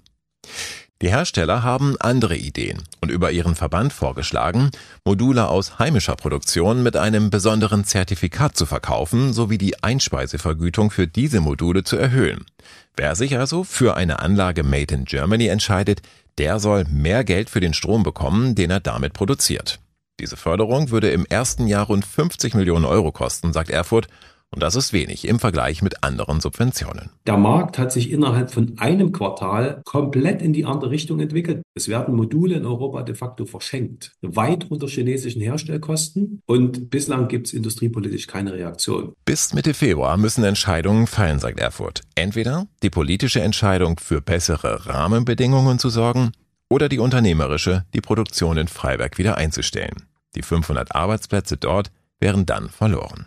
Die 1.02 1.08
Hersteller 1.08 1.62
haben 1.62 1.96
andere 1.98 2.36
Ideen 2.36 2.82
und 3.00 3.10
über 3.10 3.30
ihren 3.32 3.54
Verband 3.54 3.94
vorgeschlagen, 3.94 4.70
Module 5.02 5.48
aus 5.48 5.78
heimischer 5.78 6.14
Produktion 6.14 6.82
mit 6.82 6.94
einem 6.94 7.30
besonderen 7.30 7.84
Zertifikat 7.84 8.54
zu 8.54 8.66
verkaufen 8.66 9.32
sowie 9.32 9.56
die 9.56 9.82
Einspeisevergütung 9.82 10.90
für 10.90 11.06
diese 11.06 11.40
Module 11.40 11.84
zu 11.84 11.96
erhöhen. 11.96 12.44
Wer 12.96 13.14
sich 13.16 13.38
also 13.38 13.64
für 13.64 13.96
eine 13.96 14.18
Anlage 14.18 14.62
Made 14.62 14.94
in 14.94 15.06
Germany 15.06 15.46
entscheidet, 15.46 16.02
der 16.36 16.58
soll 16.60 16.84
mehr 16.84 17.24
Geld 17.24 17.48
für 17.48 17.60
den 17.60 17.72
Strom 17.72 18.02
bekommen, 18.02 18.54
den 18.54 18.70
er 18.70 18.80
damit 18.80 19.14
produziert. 19.14 19.78
Diese 20.20 20.36
Förderung 20.36 20.90
würde 20.90 21.10
im 21.10 21.24
ersten 21.24 21.66
Jahr 21.66 21.86
rund 21.86 22.04
50 22.04 22.52
Millionen 22.52 22.84
Euro 22.84 23.10
kosten, 23.10 23.54
sagt 23.54 23.70
Erfurt, 23.70 24.08
und 24.52 24.62
das 24.62 24.74
ist 24.74 24.92
wenig 24.92 25.28
im 25.28 25.38
Vergleich 25.38 25.80
mit 25.80 26.02
anderen 26.02 26.40
Subventionen. 26.40 27.10
Der 27.26 27.36
Markt 27.36 27.78
hat 27.78 27.92
sich 27.92 28.10
innerhalb 28.10 28.50
von 28.50 28.74
einem 28.78 29.12
Quartal 29.12 29.80
komplett 29.84 30.42
in 30.42 30.52
die 30.52 30.64
andere 30.64 30.90
Richtung 30.90 31.20
entwickelt. 31.20 31.62
Es 31.74 31.88
werden 31.88 32.16
Module 32.16 32.56
in 32.56 32.66
Europa 32.66 33.02
de 33.02 33.14
facto 33.14 33.46
verschenkt, 33.46 34.12
weit 34.22 34.70
unter 34.70 34.88
chinesischen 34.88 35.40
Herstellkosten. 35.40 36.42
Und 36.46 36.90
bislang 36.90 37.28
gibt 37.28 37.46
es 37.46 37.52
industriepolitisch 37.52 38.26
keine 38.26 38.52
Reaktion. 38.52 39.12
Bis 39.24 39.54
Mitte 39.54 39.72
Februar 39.72 40.16
müssen 40.16 40.42
Entscheidungen 40.42 41.06
fallen, 41.06 41.38
sagt 41.38 41.60
Erfurt. 41.60 42.02
Entweder 42.16 42.66
die 42.82 42.90
politische 42.90 43.40
Entscheidung 43.40 44.00
für 44.00 44.20
bessere 44.20 44.86
Rahmenbedingungen 44.86 45.78
zu 45.78 45.90
sorgen 45.90 46.32
oder 46.68 46.88
die 46.88 46.98
unternehmerische, 46.98 47.84
die 47.94 48.00
Produktion 48.00 48.58
in 48.58 48.68
Freiberg 48.68 49.16
wieder 49.18 49.36
einzustellen. 49.36 50.06
Die 50.34 50.42
500 50.42 50.94
Arbeitsplätze 50.94 51.56
dort 51.56 51.90
wären 52.18 52.46
dann 52.46 52.68
verloren. 52.68 53.26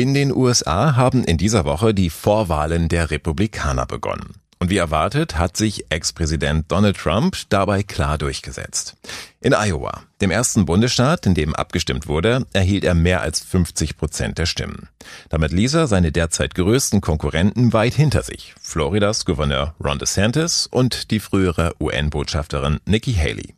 In 0.00 0.14
den 0.14 0.34
USA 0.34 0.96
haben 0.96 1.24
in 1.24 1.36
dieser 1.36 1.66
Woche 1.66 1.92
die 1.92 2.08
Vorwahlen 2.08 2.88
der 2.88 3.10
Republikaner 3.10 3.84
begonnen. 3.84 4.36
Und 4.58 4.70
wie 4.70 4.78
erwartet 4.78 5.36
hat 5.36 5.58
sich 5.58 5.90
Ex-Präsident 5.90 6.72
Donald 6.72 6.96
Trump 6.96 7.36
dabei 7.50 7.82
klar 7.82 8.16
durchgesetzt. 8.16 8.96
In 9.42 9.52
Iowa, 9.52 10.04
dem 10.22 10.30
ersten 10.30 10.64
Bundesstaat, 10.64 11.26
in 11.26 11.34
dem 11.34 11.54
abgestimmt 11.54 12.08
wurde, 12.08 12.46
erhielt 12.54 12.84
er 12.84 12.94
mehr 12.94 13.20
als 13.20 13.40
50 13.40 13.98
Prozent 13.98 14.38
der 14.38 14.46
Stimmen. 14.46 14.88
Damit 15.28 15.52
ließ 15.52 15.74
er 15.74 15.86
seine 15.86 16.12
derzeit 16.12 16.54
größten 16.54 17.02
Konkurrenten 17.02 17.74
weit 17.74 17.92
hinter 17.92 18.22
sich. 18.22 18.54
Floridas 18.58 19.26
Gouverneur 19.26 19.74
Ron 19.84 19.98
DeSantis 19.98 20.66
und 20.66 21.10
die 21.10 21.20
frühere 21.20 21.74
UN-Botschafterin 21.78 22.80
Nikki 22.86 23.12
Haley. 23.12 23.54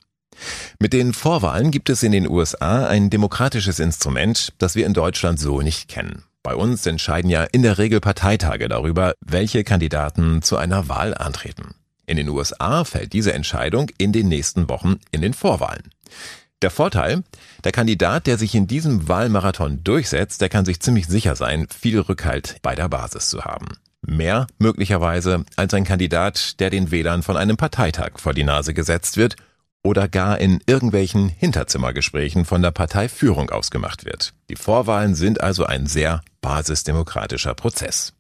Mit 0.81 0.93
den 0.93 1.13
Vorwahlen 1.13 1.71
gibt 1.71 1.89
es 1.89 2.03
in 2.03 2.11
den 2.11 2.29
USA 2.29 2.89
ein 2.89 3.11
demokratisches 3.11 3.79
Instrument, 3.79 4.53
das 4.59 4.75
wir 4.75 4.87
in 4.87 4.93
Deutschland 4.93 5.39
so 5.39 5.61
nicht 5.61 5.87
kennen. 5.89 6.25
Bei 6.43 6.57
uns 6.57 6.85
entscheiden 6.87 7.31
ja 7.31 7.45
in 7.45 7.63
der 7.63 7.79
Regel 7.79 8.01
Parteitage 8.01 8.69
darüber, 8.69 9.15
welche 9.21 9.63
Kandidaten 9.63 10.43
zu 10.43 10.57
einer 10.57 10.89
Wahl 10.89 11.15
antreten. 11.15 11.75
In 12.05 12.17
den 12.17 12.29
USA 12.29 12.85
fällt 12.85 13.13
diese 13.13 13.33
Entscheidung 13.33 13.91
in 13.97 14.13
den 14.13 14.29
nächsten 14.29 14.69
Wochen 14.69 14.97
in 15.13 15.23
den 15.23 15.35
Vorwahlen. 15.35 15.91
Der 16.61 16.71
Vorteil, 16.71 17.23
der 17.63 17.71
Kandidat, 17.71 18.27
der 18.27 18.39
sich 18.39 18.57
in 18.57 18.67
diesem 18.67 19.09
Wahlmarathon 19.09 19.85
durchsetzt, 19.85 20.41
der 20.41 20.49
kann 20.49 20.65
sich 20.65 20.81
ziemlich 20.81 21.07
sicher 21.07 21.37
sein, 21.37 21.69
viel 21.69 22.01
Rückhalt 22.01 22.57
bei 22.63 22.75
der 22.75 22.89
Basis 22.89 23.29
zu 23.29 23.45
haben. 23.45 23.67
Mehr 24.05 24.49
möglicherweise 24.59 25.45
als 25.55 25.75
ein 25.75 25.85
Kandidat, 25.85 26.59
der 26.59 26.71
den 26.71 26.91
Wählern 26.91 27.23
von 27.23 27.37
einem 27.37 27.57
Parteitag 27.57 28.19
vor 28.19 28.35
die 28.35 28.45
Nase 28.45 28.75
gesetzt 28.75 29.17
wird 29.17 29.37
oder 29.83 30.09
gar 30.09 30.39
in 30.39 30.61
irgendwelchen 30.67 31.29
Hinterzimmergesprächen 31.29 32.45
von 32.45 32.63
der 32.63 32.71
Parteiführung 32.71 33.51
ausgemacht 33.51 34.05
wird. 34.05 34.33
Die 34.49 34.57
Vorwahlen 34.57 35.15
sind 35.15 35.41
also 35.41 35.65
ein 35.65 35.87
sehr 35.87 36.23
basisdemokratischer 36.41 37.55
Prozess. 37.55 38.13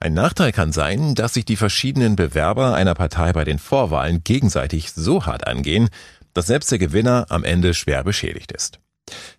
Ein 0.00 0.14
Nachteil 0.14 0.52
kann 0.52 0.72
sein, 0.72 1.14
dass 1.14 1.34
sich 1.34 1.44
die 1.44 1.56
verschiedenen 1.56 2.14
Bewerber 2.14 2.74
einer 2.74 2.94
Partei 2.94 3.32
bei 3.32 3.44
den 3.44 3.58
Vorwahlen 3.58 4.22
gegenseitig 4.22 4.92
so 4.92 5.26
hart 5.26 5.46
angehen, 5.46 5.88
dass 6.34 6.46
selbst 6.46 6.70
der 6.70 6.78
Gewinner 6.78 7.26
am 7.30 7.42
Ende 7.42 7.74
schwer 7.74 8.04
beschädigt 8.04 8.52
ist. 8.52 8.78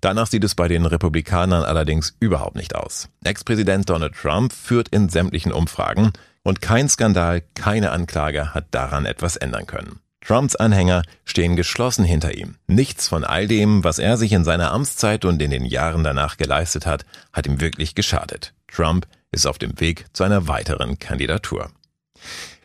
Danach 0.02 0.28
sieht 0.28 0.44
es 0.44 0.56
bei 0.56 0.68
den 0.68 0.86
Republikanern 0.86 1.64
allerdings 1.64 2.16
überhaupt 2.20 2.56
nicht 2.56 2.76
aus. 2.76 3.10
Ex-Präsident 3.24 3.90
Donald 3.90 4.16
Trump 4.16 4.52
führt 4.52 4.90
in 4.90 5.10
sämtlichen 5.10 5.52
Umfragen 5.52 6.12
und 6.44 6.62
kein 6.62 6.90
Skandal, 6.90 7.42
keine 7.54 7.92
Anklage 7.92 8.54
hat 8.54 8.68
daran 8.72 9.06
etwas 9.06 9.36
ändern 9.36 9.68
können. 9.68 10.00
Trumps 10.22 10.56
Anhänger 10.56 11.04
stehen 11.26 11.56
geschlossen 11.56 12.04
hinter 12.04 12.36
ihm. 12.36 12.56
Nichts 12.68 13.08
von 13.08 13.24
all 13.24 13.48
dem, 13.48 13.84
was 13.84 14.00
er 14.00 14.18
sich 14.18 14.32
in 14.34 14.44
seiner 14.44 14.72
Amtszeit 14.72 15.26
und 15.26 15.42
in 15.42 15.52
den 15.52 15.66
Jahren 15.66 16.04
danach 16.04 16.38
geleistet 16.38 16.86
hat, 16.86 17.06
hat 17.34 17.48
ihm 17.48 17.62
wirklich 17.62 17.96
geschadet. 17.96 18.54
Trump 18.68 19.08
ist 19.32 19.48
auf 19.48 19.58
dem 19.58 19.80
Weg 19.80 20.06
zu 20.14 20.24
einer 20.24 20.48
weiteren 20.48 21.00
Kandidatur. 21.00 21.72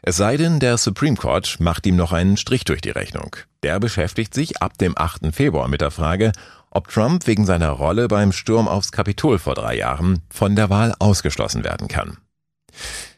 Es 0.02 0.16
sei 0.16 0.36
denn, 0.36 0.60
der 0.60 0.76
Supreme 0.76 1.16
Court 1.16 1.60
macht 1.60 1.86
ihm 1.86 1.96
noch 1.96 2.12
einen 2.12 2.36
Strich 2.36 2.64
durch 2.64 2.82
die 2.82 2.90
Rechnung. 2.90 3.36
Der 3.62 3.80
beschäftigt 3.80 4.34
sich 4.34 4.60
ab 4.60 4.76
dem 4.76 4.98
8. 4.98 5.34
Februar 5.34 5.68
mit 5.68 5.80
der 5.80 5.90
Frage, 5.90 6.32
ob 6.70 6.88
Trump 6.88 7.26
wegen 7.26 7.46
seiner 7.46 7.70
Rolle 7.70 8.08
beim 8.08 8.32
Sturm 8.32 8.68
aufs 8.68 8.92
Kapitol 8.92 9.38
vor 9.38 9.54
drei 9.54 9.76
Jahren 9.76 10.20
von 10.28 10.56
der 10.56 10.68
Wahl 10.68 10.94
ausgeschlossen 10.98 11.64
werden 11.64 11.88
kann. 11.88 12.18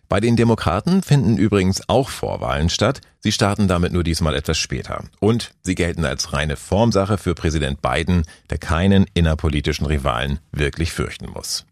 Bei 0.08 0.20
den 0.20 0.36
Demokraten 0.36 1.02
finden 1.02 1.36
übrigens 1.36 1.88
auch 1.88 2.10
Vorwahlen 2.10 2.68
statt. 2.68 3.00
Sie 3.20 3.32
starten 3.32 3.66
damit 3.66 3.92
nur 3.92 4.04
diesmal 4.04 4.34
etwas 4.34 4.58
später. 4.58 5.04
Und 5.18 5.52
sie 5.62 5.74
gelten 5.74 6.04
als 6.04 6.32
reine 6.32 6.56
Formsache 6.56 7.18
für 7.18 7.34
Präsident 7.34 7.82
Biden, 7.82 8.22
der 8.50 8.58
keinen 8.58 9.06
innerpolitischen 9.14 9.86
Rivalen 9.86 10.38
wirklich 10.52 10.92
fürchten 10.92 11.30
muss. 11.30 11.66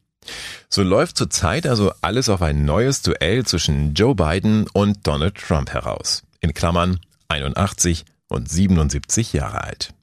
So 0.68 0.82
läuft 0.82 1.16
zurzeit 1.16 1.66
also 1.66 1.92
alles 2.00 2.28
auf 2.28 2.42
ein 2.42 2.64
neues 2.64 3.02
Duell 3.02 3.44
zwischen 3.44 3.94
Joe 3.94 4.14
Biden 4.14 4.66
und 4.72 5.06
Donald 5.06 5.36
Trump 5.36 5.70
heraus. 5.70 6.22
In 6.40 6.54
Klammern 6.54 6.98
81 7.28 8.04
und 8.28 8.50
77 8.50 9.32
Jahre 9.32 9.62
alt. 9.62 9.94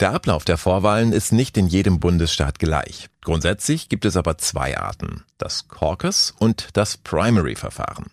Der 0.00 0.12
Ablauf 0.14 0.46
der 0.46 0.56
Vorwahlen 0.56 1.12
ist 1.12 1.30
nicht 1.30 1.58
in 1.58 1.66
jedem 1.66 2.00
Bundesstaat 2.00 2.58
gleich. 2.58 3.10
Grundsätzlich 3.20 3.90
gibt 3.90 4.06
es 4.06 4.16
aber 4.16 4.38
zwei 4.38 4.78
Arten, 4.78 5.24
das 5.36 5.68
Caucus 5.68 6.34
und 6.38 6.68
das 6.72 6.96
Primary-Verfahren. 6.96 8.06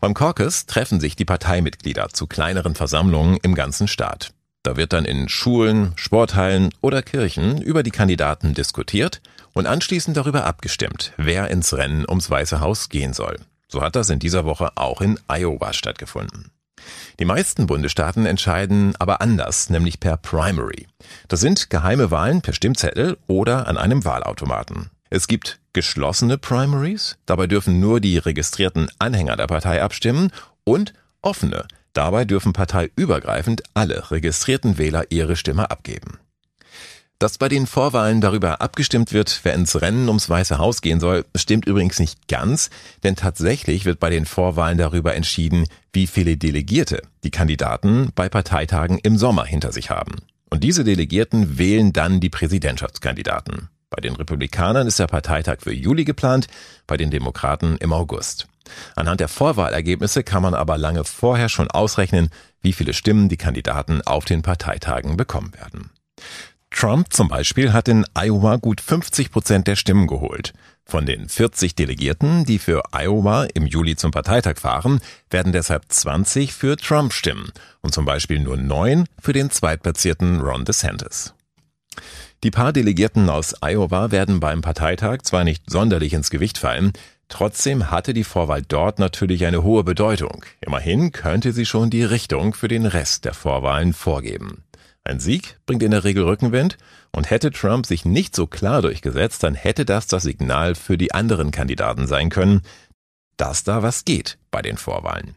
Beim 0.00 0.12
Caucus 0.12 0.66
treffen 0.66 0.98
sich 0.98 1.14
die 1.14 1.24
Parteimitglieder 1.24 2.08
zu 2.08 2.26
kleineren 2.26 2.74
Versammlungen 2.74 3.38
im 3.44 3.54
ganzen 3.54 3.86
Staat. 3.86 4.32
Da 4.64 4.76
wird 4.76 4.92
dann 4.92 5.04
in 5.04 5.28
Schulen, 5.28 5.92
Sporthallen 5.94 6.70
oder 6.80 7.00
Kirchen 7.00 7.62
über 7.62 7.84
die 7.84 7.92
Kandidaten 7.92 8.52
diskutiert 8.52 9.22
und 9.54 9.66
anschließend 9.66 10.16
darüber 10.16 10.46
abgestimmt, 10.46 11.12
wer 11.16 11.48
ins 11.48 11.72
Rennen 11.76 12.04
ums 12.08 12.28
Weiße 12.28 12.58
Haus 12.58 12.88
gehen 12.88 13.12
soll. 13.12 13.36
So 13.68 13.82
hat 13.82 13.94
das 13.94 14.10
in 14.10 14.18
dieser 14.18 14.46
Woche 14.46 14.72
auch 14.76 15.00
in 15.00 15.20
Iowa 15.28 15.72
stattgefunden. 15.74 16.50
Die 17.18 17.24
meisten 17.24 17.66
Bundesstaaten 17.66 18.26
entscheiden 18.26 18.94
aber 18.98 19.20
anders, 19.20 19.70
nämlich 19.70 20.00
per 20.00 20.16
Primary. 20.16 20.86
Das 21.28 21.40
sind 21.40 21.70
geheime 21.70 22.10
Wahlen 22.10 22.42
per 22.42 22.52
Stimmzettel 22.52 23.18
oder 23.26 23.66
an 23.68 23.76
einem 23.76 24.04
Wahlautomaten. 24.04 24.90
Es 25.10 25.26
gibt 25.26 25.60
geschlossene 25.72 26.38
Primaries, 26.38 27.18
dabei 27.26 27.46
dürfen 27.46 27.80
nur 27.80 28.00
die 28.00 28.18
registrierten 28.18 28.88
Anhänger 28.98 29.36
der 29.36 29.48
Partei 29.48 29.82
abstimmen 29.82 30.30
und 30.64 30.94
offene, 31.20 31.66
dabei 31.92 32.24
dürfen 32.24 32.52
parteiübergreifend 32.52 33.62
alle 33.74 34.10
registrierten 34.10 34.78
Wähler 34.78 35.06
ihre 35.10 35.36
Stimme 35.36 35.70
abgeben. 35.70 36.18
Dass 37.20 37.36
bei 37.36 37.50
den 37.50 37.66
Vorwahlen 37.66 38.22
darüber 38.22 38.62
abgestimmt 38.62 39.12
wird, 39.12 39.40
wer 39.42 39.52
ins 39.52 39.82
Rennen 39.82 40.08
ums 40.08 40.30
Weiße 40.30 40.56
Haus 40.56 40.80
gehen 40.80 41.00
soll, 41.00 41.26
stimmt 41.36 41.66
übrigens 41.66 41.98
nicht 41.98 42.28
ganz, 42.28 42.70
denn 43.02 43.14
tatsächlich 43.14 43.84
wird 43.84 44.00
bei 44.00 44.08
den 44.08 44.24
Vorwahlen 44.24 44.78
darüber 44.78 45.14
entschieden, 45.14 45.66
wie 45.92 46.06
viele 46.06 46.38
Delegierte 46.38 47.02
die 47.22 47.30
Kandidaten 47.30 48.08
bei 48.14 48.30
Parteitagen 48.30 48.98
im 48.98 49.18
Sommer 49.18 49.44
hinter 49.44 49.70
sich 49.70 49.90
haben. 49.90 50.16
Und 50.48 50.64
diese 50.64 50.82
Delegierten 50.82 51.58
wählen 51.58 51.92
dann 51.92 52.20
die 52.20 52.30
Präsidentschaftskandidaten. 52.30 53.68
Bei 53.90 54.00
den 54.00 54.16
Republikanern 54.16 54.86
ist 54.86 54.98
der 54.98 55.06
Parteitag 55.06 55.58
für 55.60 55.74
Juli 55.74 56.06
geplant, 56.06 56.46
bei 56.86 56.96
den 56.96 57.10
Demokraten 57.10 57.76
im 57.80 57.92
August. 57.92 58.48
Anhand 58.96 59.20
der 59.20 59.28
Vorwahlergebnisse 59.28 60.22
kann 60.22 60.42
man 60.42 60.54
aber 60.54 60.78
lange 60.78 61.04
vorher 61.04 61.50
schon 61.50 61.70
ausrechnen, 61.70 62.30
wie 62.62 62.72
viele 62.72 62.94
Stimmen 62.94 63.28
die 63.28 63.36
Kandidaten 63.36 64.00
auf 64.00 64.24
den 64.24 64.40
Parteitagen 64.40 65.18
bekommen 65.18 65.52
werden. 65.52 65.90
Trump 66.70 67.12
zum 67.12 67.28
Beispiel 67.28 67.72
hat 67.72 67.88
in 67.88 68.06
Iowa 68.14 68.56
gut 68.56 68.80
50 68.80 69.30
Prozent 69.30 69.66
der 69.66 69.76
Stimmen 69.76 70.06
geholt. 70.06 70.54
Von 70.84 71.04
den 71.04 71.28
40 71.28 71.74
Delegierten, 71.74 72.44
die 72.44 72.58
für 72.58 72.82
Iowa 72.92 73.44
im 73.44 73.66
Juli 73.66 73.96
zum 73.96 74.12
Parteitag 74.12 74.58
fahren, 74.58 75.00
werden 75.30 75.52
deshalb 75.52 75.84
20 75.88 76.54
für 76.54 76.76
Trump 76.76 77.12
stimmen 77.12 77.52
und 77.82 77.92
zum 77.92 78.04
Beispiel 78.04 78.40
nur 78.40 78.56
9 78.56 79.04
für 79.20 79.32
den 79.32 79.50
zweitplatzierten 79.50 80.40
Ron 80.40 80.64
DeSantis. 80.64 81.34
Die 82.42 82.50
paar 82.50 82.72
Delegierten 82.72 83.28
aus 83.28 83.54
Iowa 83.60 84.10
werden 84.10 84.40
beim 84.40 84.62
Parteitag 84.62 85.18
zwar 85.22 85.44
nicht 85.44 85.68
sonderlich 85.68 86.14
ins 86.14 86.30
Gewicht 86.30 86.56
fallen, 86.56 86.92
trotzdem 87.28 87.90
hatte 87.90 88.14
die 88.14 88.24
Vorwahl 88.24 88.62
dort 88.62 88.98
natürlich 88.98 89.44
eine 89.44 89.62
hohe 89.62 89.84
Bedeutung. 89.84 90.44
Immerhin 90.60 91.12
könnte 91.12 91.52
sie 91.52 91.66
schon 91.66 91.90
die 91.90 92.04
Richtung 92.04 92.54
für 92.54 92.68
den 92.68 92.86
Rest 92.86 93.26
der 93.26 93.34
Vorwahlen 93.34 93.92
vorgeben. 93.92 94.64
Ein 95.04 95.18
Sieg 95.20 95.58
bringt 95.66 95.82
in 95.82 95.90
der 95.90 96.04
Regel 96.04 96.24
Rückenwind 96.24 96.76
und 97.12 97.30
hätte 97.30 97.50
Trump 97.50 97.86
sich 97.86 98.04
nicht 98.04 98.36
so 98.36 98.46
klar 98.46 98.82
durchgesetzt, 98.82 99.42
dann 99.42 99.54
hätte 99.54 99.84
das 99.84 100.06
das 100.06 100.22
Signal 100.22 100.74
für 100.74 100.98
die 100.98 101.12
anderen 101.12 101.50
Kandidaten 101.50 102.06
sein 102.06 102.28
können, 102.28 102.62
dass 103.36 103.64
da 103.64 103.82
was 103.82 104.04
geht 104.04 104.38
bei 104.50 104.60
den 104.62 104.76
Vorwahlen. 104.76 105.34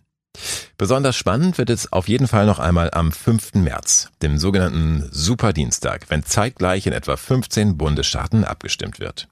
Besonders 0.77 1.15
spannend 1.15 1.57
wird 1.57 1.69
es 1.69 1.93
auf 1.93 2.07
jeden 2.07 2.27
Fall 2.27 2.45
noch 2.45 2.59
einmal 2.59 2.89
am 2.91 3.11
5. 3.11 3.53
März, 3.55 4.09
dem 4.21 4.37
sogenannten 4.37 5.07
Superdienstag, 5.11 6.09
wenn 6.09 6.25
zeitgleich 6.25 6.87
in 6.87 6.93
etwa 6.93 7.15
15 7.15 7.77
Bundesstaaten 7.77 8.43
abgestimmt 8.43 8.99
wird. 8.99 9.27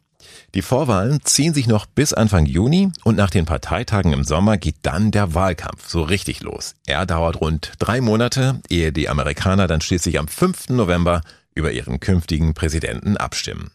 Die 0.53 0.61
Vorwahlen 0.61 1.19
ziehen 1.23 1.53
sich 1.53 1.67
noch 1.67 1.85
bis 1.85 2.13
Anfang 2.13 2.45
Juni 2.45 2.91
und 3.03 3.15
nach 3.15 3.29
den 3.29 3.45
Parteitagen 3.45 4.13
im 4.13 4.23
Sommer 4.23 4.57
geht 4.57 4.75
dann 4.81 5.11
der 5.11 5.33
Wahlkampf 5.33 5.88
so 5.88 6.01
richtig 6.01 6.41
los. 6.41 6.75
Er 6.85 7.05
dauert 7.05 7.39
rund 7.39 7.73
drei 7.79 8.01
Monate, 8.01 8.59
ehe 8.69 8.91
die 8.91 9.09
Amerikaner 9.09 9.67
dann 9.67 9.81
schließlich 9.81 10.19
am 10.19 10.27
5. 10.27 10.69
November 10.69 11.21
über 11.55 11.71
ihren 11.71 12.00
künftigen 12.00 12.53
Präsidenten 12.53 13.17
abstimmen. 13.17 13.71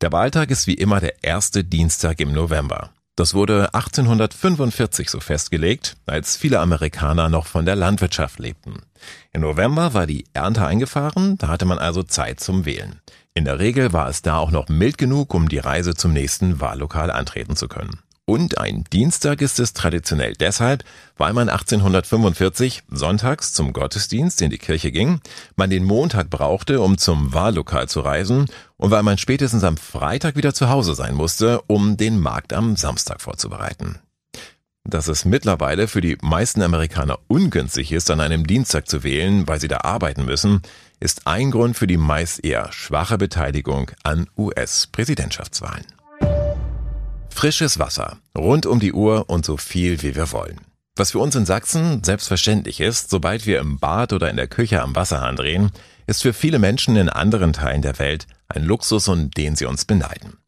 Der 0.00 0.12
Wahltag 0.12 0.50
ist 0.50 0.66
wie 0.66 0.74
immer 0.74 1.00
der 1.00 1.22
erste 1.22 1.64
Dienstag 1.64 2.20
im 2.20 2.32
November. 2.32 2.90
Das 3.16 3.34
wurde 3.34 3.74
1845 3.74 5.10
so 5.10 5.20
festgelegt, 5.20 5.96
als 6.06 6.36
viele 6.36 6.58
Amerikaner 6.58 7.28
noch 7.28 7.46
von 7.46 7.66
der 7.66 7.76
Landwirtschaft 7.76 8.38
lebten. 8.38 8.80
Im 9.32 9.42
November 9.42 9.92
war 9.92 10.06
die 10.06 10.24
Ernte 10.32 10.64
eingefahren, 10.64 11.36
da 11.36 11.48
hatte 11.48 11.66
man 11.66 11.78
also 11.78 12.02
Zeit 12.02 12.40
zum 12.40 12.64
Wählen. 12.64 13.00
In 13.34 13.44
der 13.44 13.60
Regel 13.60 13.92
war 13.92 14.08
es 14.08 14.22
da 14.22 14.38
auch 14.38 14.50
noch 14.50 14.68
mild 14.68 14.98
genug, 14.98 15.34
um 15.34 15.48
die 15.48 15.58
Reise 15.58 15.94
zum 15.94 16.12
nächsten 16.12 16.60
Wahllokal 16.60 17.10
antreten 17.12 17.54
zu 17.54 17.68
können. 17.68 18.00
Und 18.24 18.58
ein 18.58 18.84
Dienstag 18.92 19.40
ist 19.40 19.58
es 19.58 19.72
traditionell 19.72 20.34
deshalb, 20.34 20.84
weil 21.16 21.32
man 21.32 21.48
1845 21.48 22.84
sonntags 22.88 23.52
zum 23.52 23.72
Gottesdienst 23.72 24.40
in 24.42 24.50
die 24.50 24.58
Kirche 24.58 24.92
ging, 24.92 25.20
man 25.56 25.70
den 25.70 25.84
Montag 25.84 26.30
brauchte, 26.30 26.80
um 26.80 26.96
zum 26.96 27.32
Wahllokal 27.32 27.88
zu 27.88 28.00
reisen 28.00 28.46
und 28.76 28.90
weil 28.90 29.02
man 29.02 29.18
spätestens 29.18 29.64
am 29.64 29.76
Freitag 29.76 30.36
wieder 30.36 30.54
zu 30.54 30.68
Hause 30.68 30.94
sein 30.94 31.14
musste, 31.14 31.60
um 31.66 31.96
den 31.96 32.20
Markt 32.20 32.52
am 32.52 32.76
Samstag 32.76 33.20
vorzubereiten. 33.20 33.98
Dass 34.84 35.08
es 35.08 35.24
mittlerweile 35.24 35.88
für 35.88 36.00
die 36.00 36.16
meisten 36.22 36.62
Amerikaner 36.62 37.18
ungünstig 37.28 37.92
ist, 37.92 38.10
an 38.10 38.20
einem 38.20 38.46
Dienstag 38.46 38.88
zu 38.88 39.02
wählen, 39.02 39.46
weil 39.46 39.60
sie 39.60 39.68
da 39.68 39.78
arbeiten 39.78 40.24
müssen, 40.24 40.62
ist 41.00 41.26
ein 41.26 41.50
Grund 41.50 41.76
für 41.76 41.86
die 41.86 41.98
meist 41.98 42.42
eher 42.44 42.72
schwache 42.72 43.18
Beteiligung 43.18 43.90
an 44.02 44.26
US-Präsidentschaftswahlen. 44.38 45.84
Frisches 47.28 47.78
Wasser, 47.78 48.18
rund 48.36 48.66
um 48.66 48.80
die 48.80 48.92
Uhr 48.92 49.28
und 49.28 49.44
so 49.44 49.56
viel 49.56 50.02
wie 50.02 50.14
wir 50.14 50.32
wollen. 50.32 50.60
Was 50.96 51.12
für 51.12 51.18
uns 51.18 51.34
in 51.36 51.46
Sachsen 51.46 52.02
selbstverständlich 52.02 52.80
ist, 52.80 53.10
sobald 53.10 53.46
wir 53.46 53.60
im 53.60 53.78
Bad 53.78 54.12
oder 54.12 54.28
in 54.28 54.36
der 54.36 54.48
Küche 54.48 54.82
am 54.82 54.96
Wasserhahn 54.96 55.36
drehen, 55.36 55.70
ist 56.06 56.22
für 56.22 56.32
viele 56.32 56.58
Menschen 56.58 56.96
in 56.96 57.08
anderen 57.08 57.52
Teilen 57.52 57.82
der 57.82 57.98
Welt 57.98 58.26
ein 58.48 58.64
Luxus, 58.64 59.08
um 59.08 59.30
den 59.30 59.56
sie 59.56 59.66
uns 59.66 59.84
beneiden. 59.84 60.38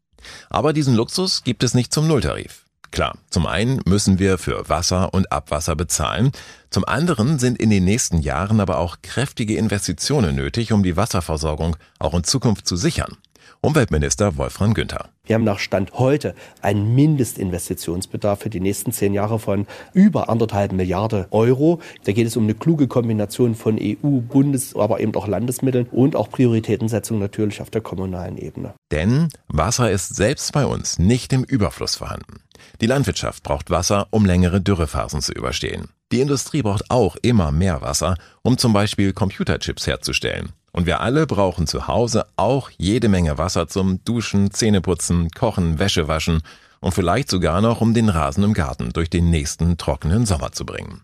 Aber 0.49 0.73
diesen 0.73 0.95
Luxus 0.95 1.43
gibt 1.43 1.63
es 1.63 1.73
nicht 1.73 1.93
zum 1.93 2.07
Nulltarif. 2.07 2.65
Klar, 2.93 3.17
zum 3.31 3.47
einen 3.47 3.81
müssen 3.85 4.19
wir 4.19 4.37
für 4.37 4.69
Wasser 4.69 5.15
und 5.15 5.31
Abwasser 5.31 5.75
bezahlen, 5.75 6.31
zum 6.69 6.85
anderen 6.85 7.39
sind 7.39 7.57
in 7.57 7.71
den 7.71 7.85
nächsten 7.85 8.19
Jahren 8.19 8.59
aber 8.59 8.77
auch 8.77 8.97
kräftige 9.01 9.57
Investitionen 9.57 10.35
nötig, 10.35 10.71
um 10.71 10.83
die 10.83 10.95
Wasserversorgung 10.95 11.75
auch 11.97 12.13
in 12.13 12.23
Zukunft 12.23 12.67
zu 12.67 12.75
sichern. 12.75 13.17
Umweltminister 13.61 14.37
Wolfram 14.37 14.75
Günther. 14.75 15.09
Wir 15.25 15.35
haben 15.35 15.43
nach 15.43 15.57
Stand 15.57 15.93
heute 15.93 16.35
einen 16.61 16.93
Mindestinvestitionsbedarf 16.93 18.41
für 18.41 18.51
die 18.51 18.59
nächsten 18.59 18.91
zehn 18.91 19.13
Jahre 19.13 19.39
von 19.39 19.65
über 19.93 20.29
anderthalb 20.29 20.71
Milliarden 20.71 21.25
Euro. 21.31 21.79
Da 22.03 22.11
geht 22.11 22.27
es 22.27 22.37
um 22.37 22.43
eine 22.43 22.53
kluge 22.53 22.87
Kombination 22.87 23.55
von 23.55 23.79
EU, 23.81 24.19
Bundes-, 24.19 24.75
aber 24.75 24.99
eben 24.99 25.15
auch 25.15 25.27
Landesmitteln 25.27 25.87
und 25.91 26.15
auch 26.15 26.29
Prioritätensetzung 26.29 27.17
natürlich 27.17 27.59
auf 27.59 27.71
der 27.71 27.81
kommunalen 27.81 28.37
Ebene. 28.37 28.75
Denn 28.91 29.29
Wasser 29.47 29.89
ist 29.89 30.15
selbst 30.15 30.51
bei 30.51 30.65
uns 30.67 30.99
nicht 30.99 31.33
im 31.33 31.43
Überfluss 31.43 31.95
vorhanden. 31.95 32.43
Die 32.81 32.87
Landwirtschaft 32.87 33.43
braucht 33.43 33.69
Wasser, 33.69 34.07
um 34.11 34.25
längere 34.25 34.59
Dürrephasen 34.59 35.21
zu 35.21 35.31
überstehen. 35.31 35.89
Die 36.11 36.21
Industrie 36.21 36.61
braucht 36.61 36.89
auch 36.89 37.15
immer 37.21 37.51
mehr 37.51 37.81
Wasser, 37.81 38.15
um 38.41 38.57
zum 38.57 38.73
Beispiel 38.73 39.13
Computerchips 39.13 39.87
herzustellen. 39.87 40.51
Und 40.71 40.85
wir 40.85 41.01
alle 41.01 41.27
brauchen 41.27 41.67
zu 41.67 41.87
Hause 41.87 42.25
auch 42.35 42.71
jede 42.77 43.07
Menge 43.07 43.37
Wasser 43.37 43.67
zum 43.67 44.03
Duschen, 44.03 44.51
Zähneputzen, 44.51 45.29
Kochen, 45.31 45.77
Wäsche 45.77 46.07
waschen 46.07 46.41
und 46.81 46.93
vielleicht 46.93 47.29
sogar 47.29 47.61
noch, 47.61 47.79
um 47.79 47.93
den 47.93 48.09
Rasen 48.09 48.43
im 48.43 48.53
Garten 48.53 48.91
durch 48.91 49.09
den 49.09 49.29
nächsten 49.29 49.77
trockenen 49.77 50.25
Sommer 50.25 50.51
zu 50.51 50.65
bringen. 50.65 51.01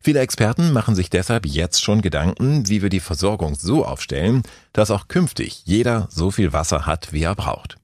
Viele 0.00 0.20
Experten 0.20 0.72
machen 0.72 0.94
sich 0.94 1.10
deshalb 1.10 1.46
jetzt 1.46 1.82
schon 1.82 2.02
Gedanken, 2.02 2.68
wie 2.68 2.82
wir 2.82 2.90
die 2.90 3.00
Versorgung 3.00 3.54
so 3.54 3.84
aufstellen, 3.84 4.42
dass 4.72 4.90
auch 4.90 5.08
künftig 5.08 5.62
jeder 5.64 6.08
so 6.10 6.30
viel 6.30 6.52
Wasser 6.52 6.86
hat, 6.86 7.12
wie 7.12 7.22
er 7.22 7.34
braucht. 7.34 7.76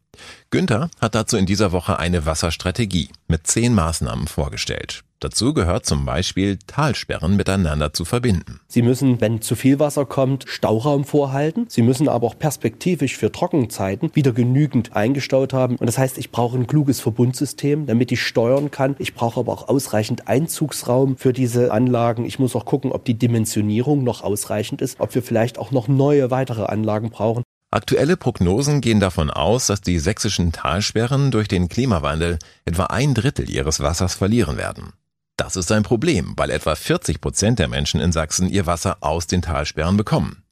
Günther 0.50 0.90
hat 1.00 1.14
dazu 1.14 1.36
in 1.36 1.46
dieser 1.46 1.72
Woche 1.72 1.98
eine 1.98 2.26
Wasserstrategie 2.26 3.10
mit 3.26 3.46
zehn 3.46 3.74
Maßnahmen 3.74 4.26
vorgestellt. 4.28 5.04
Dazu 5.20 5.52
gehört 5.52 5.84
zum 5.84 6.06
Beispiel 6.06 6.60
Talsperren 6.68 7.34
miteinander 7.34 7.92
zu 7.92 8.04
verbinden. 8.04 8.60
Sie 8.68 8.82
müssen, 8.82 9.20
wenn 9.20 9.40
zu 9.42 9.56
viel 9.56 9.80
Wasser 9.80 10.06
kommt, 10.06 10.44
Stauraum 10.46 11.04
vorhalten. 11.04 11.66
Sie 11.68 11.82
müssen 11.82 12.08
aber 12.08 12.28
auch 12.28 12.38
perspektivisch 12.38 13.16
für 13.16 13.32
Trockenzeiten 13.32 14.14
wieder 14.14 14.30
genügend 14.30 14.94
eingestaut 14.94 15.52
haben. 15.52 15.74
Und 15.74 15.88
das 15.88 15.98
heißt, 15.98 16.18
ich 16.18 16.30
brauche 16.30 16.56
ein 16.56 16.68
kluges 16.68 17.00
Verbundsystem, 17.00 17.86
damit 17.86 18.12
ich 18.12 18.22
steuern 18.22 18.70
kann. 18.70 18.94
Ich 19.00 19.14
brauche 19.14 19.40
aber 19.40 19.52
auch 19.52 19.68
ausreichend 19.68 20.28
Einzugsraum 20.28 21.16
für 21.16 21.32
diese 21.32 21.72
Anlagen. 21.72 22.24
Ich 22.24 22.38
muss 22.38 22.54
auch 22.54 22.64
gucken, 22.64 22.92
ob 22.92 23.04
die 23.04 23.18
Dimensionierung 23.18 24.04
noch 24.04 24.22
ausreichend 24.22 24.82
ist, 24.82 25.00
ob 25.00 25.16
wir 25.16 25.24
vielleicht 25.24 25.58
auch 25.58 25.72
noch 25.72 25.88
neue 25.88 26.30
weitere 26.30 26.66
Anlagen 26.66 27.10
brauchen. 27.10 27.42
Aktuelle 27.70 28.16
Prognosen 28.16 28.80
gehen 28.80 28.98
davon 28.98 29.30
aus, 29.30 29.66
dass 29.66 29.82
die 29.82 29.98
sächsischen 29.98 30.52
Talsperren 30.52 31.30
durch 31.30 31.48
den 31.48 31.68
Klimawandel 31.68 32.38
etwa 32.64 32.84
ein 32.84 33.12
Drittel 33.12 33.50
ihres 33.50 33.80
Wassers 33.80 34.14
verlieren 34.14 34.56
werden. 34.56 34.94
Das 35.36 35.54
ist 35.54 35.70
ein 35.70 35.82
Problem, 35.82 36.32
weil 36.36 36.50
etwa 36.50 36.74
40 36.74 37.20
Prozent 37.20 37.58
der 37.58 37.68
Menschen 37.68 38.00
in 38.00 38.10
Sachsen 38.10 38.48
ihr 38.48 38.66
Wasser 38.66 38.96
aus 39.00 39.26
den 39.26 39.42
Talsperren 39.42 39.98
bekommen. 39.98 40.42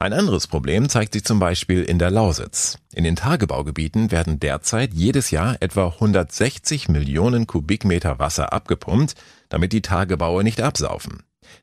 Ein 0.00 0.12
anderes 0.12 0.48
Problem 0.48 0.88
zeigt 0.88 1.12
sich 1.12 1.24
zum 1.24 1.38
Beispiel 1.38 1.84
in 1.84 2.00
der 2.00 2.10
Lausitz. 2.10 2.78
In 2.94 3.04
den 3.04 3.14
Tagebaugebieten 3.14 4.10
werden 4.10 4.40
derzeit 4.40 4.92
jedes 4.92 5.30
Jahr 5.30 5.56
etwa 5.60 5.86
160 5.86 6.88
Millionen 6.88 7.46
Kubikmeter 7.46 8.18
Wasser 8.18 8.52
abgepumpt, 8.52 9.14
damit 9.50 9.72
die 9.72 9.82
Tagebaue 9.82 10.42
nicht 10.42 10.60
absaufen. 10.60 11.22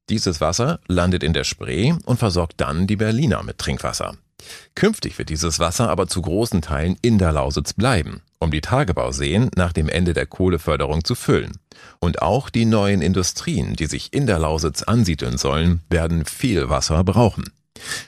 Dieses 0.10 0.40
Wasser 0.40 0.80
landet 0.88 1.24
in 1.24 1.34
der 1.34 1.44
Spree 1.44 1.94
und 2.06 2.18
versorgt 2.18 2.56
dann 2.58 2.88
die 2.88 2.96
Berliner 2.96 3.44
mit 3.44 3.58
Trinkwasser. 3.58 4.16
Künftig 4.76 5.18
wird 5.18 5.30
dieses 5.30 5.60
Wasser 5.60 5.90
aber 5.90 6.08
zu 6.08 6.22
großen 6.22 6.62
Teilen 6.62 6.98
in 7.02 7.18
der 7.18 7.32
Lausitz 7.32 7.74
bleiben, 7.74 8.22
um 8.40 8.52
die 8.52 8.62
Tagebauseen 8.62 9.50
nach 9.56 9.74
dem 9.74 9.90
Ende 9.90 10.14
der 10.14 10.26
Kohleförderung 10.26 11.04
zu 11.04 11.16
füllen. 11.16 11.58
Und 12.00 12.22
auch 12.22 12.50
die 12.50 12.66
neuen 12.66 13.02
Industrien, 13.02 13.76
die 13.76 13.88
sich 13.88 14.14
in 14.14 14.28
der 14.28 14.40
Lausitz 14.40 14.84
ansiedeln 14.84 15.38
sollen, 15.38 15.82
werden 15.90 16.26
viel 16.26 16.70
Wasser 16.70 17.04
brauchen. 17.04 17.46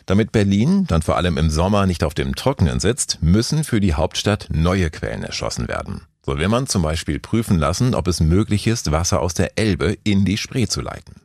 Damit 0.06 0.32
Berlin 0.32 0.86
dann 0.88 1.02
vor 1.02 1.18
allem 1.18 1.38
im 1.38 1.50
Sommer 1.50 1.86
nicht 1.86 2.04
auf 2.04 2.14
dem 2.14 2.36
Trockenen 2.36 2.80
sitzt, 2.80 3.20
müssen 3.22 3.64
für 3.64 3.80
die 3.80 3.94
Hauptstadt 3.94 4.48
neue 4.52 4.90
Quellen 4.90 5.24
erschlossen 5.24 5.68
werden. 5.68 6.02
So 6.26 6.38
will 6.38 6.48
man 6.48 6.68
zum 6.68 6.82
Beispiel 6.82 7.20
prüfen 7.20 7.58
lassen, 7.58 7.96
ob 7.96 8.08
es 8.08 8.20
möglich 8.20 8.68
ist, 8.68 8.92
Wasser 8.92 9.22
aus 9.22 9.34
der 9.34 9.58
Elbe 9.58 9.98
in 10.04 10.26
die 10.26 10.38
Spree 10.38 10.68
zu 10.68 10.82
leiten. 10.82 11.16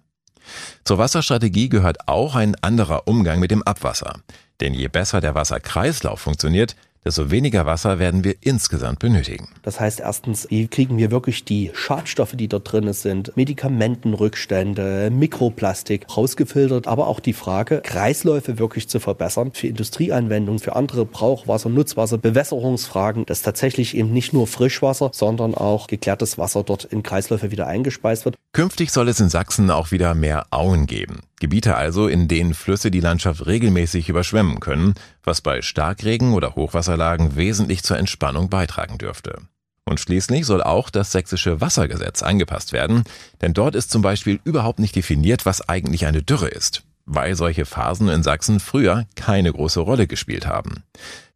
Zur 0.84 0.98
Wasserstrategie 0.98 1.68
gehört 1.68 2.08
auch 2.08 2.34
ein 2.34 2.54
anderer 2.56 3.08
Umgang 3.08 3.40
mit 3.40 3.50
dem 3.50 3.62
Abwasser. 3.62 4.20
Denn 4.60 4.74
je 4.74 4.88
besser 4.88 5.20
der 5.20 5.34
Wasserkreislauf 5.34 6.20
funktioniert, 6.20 6.76
desto 7.04 7.30
weniger 7.30 7.66
Wasser 7.66 7.98
werden 7.98 8.24
wir 8.24 8.36
insgesamt 8.40 8.98
benötigen. 8.98 9.48
Das 9.62 9.78
heißt 9.78 10.00
erstens, 10.00 10.46
wie 10.50 10.66
kriegen 10.68 10.96
wir 10.96 11.10
wirklich 11.10 11.44
die 11.44 11.70
Schadstoffe, 11.74 12.32
die 12.32 12.48
dort 12.48 12.72
drin 12.72 12.92
sind, 12.92 13.36
Medikamentenrückstände, 13.36 15.10
Mikroplastik 15.10 16.06
rausgefiltert, 16.16 16.86
aber 16.86 17.06
auch 17.08 17.20
die 17.20 17.32
Frage, 17.32 17.82
Kreisläufe 17.84 18.58
wirklich 18.58 18.88
zu 18.88 19.00
verbessern 19.00 19.52
für 19.52 19.66
Industrieanwendungen, 19.66 20.60
für 20.60 20.76
andere 20.76 21.04
Brauchwasser, 21.04 21.68
Nutzwasser, 21.68 22.18
Bewässerungsfragen, 22.18 23.26
dass 23.26 23.42
tatsächlich 23.42 23.96
eben 23.96 24.12
nicht 24.12 24.32
nur 24.32 24.46
Frischwasser, 24.46 25.10
sondern 25.12 25.54
auch 25.54 25.86
geklärtes 25.86 26.38
Wasser 26.38 26.62
dort 26.62 26.84
in 26.84 27.02
Kreisläufe 27.02 27.50
wieder 27.50 27.66
eingespeist 27.66 28.24
wird. 28.24 28.36
Künftig 28.52 28.90
soll 28.90 29.08
es 29.08 29.20
in 29.20 29.28
Sachsen 29.28 29.70
auch 29.70 29.90
wieder 29.90 30.14
mehr 30.14 30.46
Auen 30.50 30.86
geben. 30.86 31.20
Gebiete 31.44 31.76
also, 31.76 32.08
in 32.08 32.26
denen 32.26 32.54
Flüsse 32.54 32.90
die 32.90 33.00
Landschaft 33.00 33.44
regelmäßig 33.44 34.08
überschwemmen 34.08 34.60
können, 34.60 34.94
was 35.22 35.42
bei 35.42 35.60
Starkregen 35.60 36.32
oder 36.32 36.54
Hochwasserlagen 36.54 37.36
wesentlich 37.36 37.82
zur 37.82 37.98
Entspannung 37.98 38.48
beitragen 38.48 38.96
dürfte. 38.96 39.42
Und 39.84 40.00
schließlich 40.00 40.46
soll 40.46 40.62
auch 40.62 40.88
das 40.88 41.12
sächsische 41.12 41.60
Wassergesetz 41.60 42.22
angepasst 42.22 42.72
werden, 42.72 43.04
denn 43.42 43.52
dort 43.52 43.74
ist 43.74 43.90
zum 43.90 44.00
Beispiel 44.00 44.40
überhaupt 44.44 44.78
nicht 44.78 44.96
definiert, 44.96 45.44
was 45.44 45.68
eigentlich 45.68 46.06
eine 46.06 46.22
Dürre 46.22 46.48
ist, 46.48 46.82
weil 47.04 47.36
solche 47.36 47.66
Phasen 47.66 48.08
in 48.08 48.22
Sachsen 48.22 48.58
früher 48.58 49.04
keine 49.14 49.52
große 49.52 49.80
Rolle 49.80 50.06
gespielt 50.06 50.46
haben. 50.46 50.82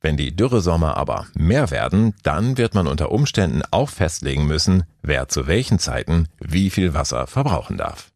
Wenn 0.00 0.16
die 0.16 0.34
Dürresommer 0.34 0.96
aber 0.96 1.26
mehr 1.34 1.70
werden, 1.70 2.14
dann 2.22 2.56
wird 2.56 2.74
man 2.74 2.86
unter 2.86 3.12
Umständen 3.12 3.60
auch 3.72 3.90
festlegen 3.90 4.46
müssen, 4.46 4.84
wer 5.02 5.28
zu 5.28 5.46
welchen 5.46 5.78
Zeiten 5.78 6.28
wie 6.40 6.70
viel 6.70 6.94
Wasser 6.94 7.26
verbrauchen 7.26 7.76
darf. 7.76 8.10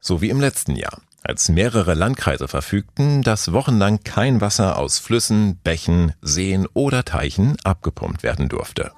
So 0.00 0.20
wie 0.20 0.30
im 0.30 0.40
letzten 0.40 0.74
Jahr 0.74 0.98
als 1.22 1.48
mehrere 1.48 1.94
Landkreise 1.94 2.48
verfügten, 2.48 3.22
dass 3.22 3.52
wochenlang 3.52 4.02
kein 4.04 4.40
Wasser 4.40 4.78
aus 4.78 4.98
Flüssen, 4.98 5.56
Bächen, 5.62 6.12
Seen 6.20 6.66
oder 6.74 7.04
Teichen 7.04 7.56
abgepumpt 7.64 8.22
werden 8.22 8.48
durfte. 8.48 8.92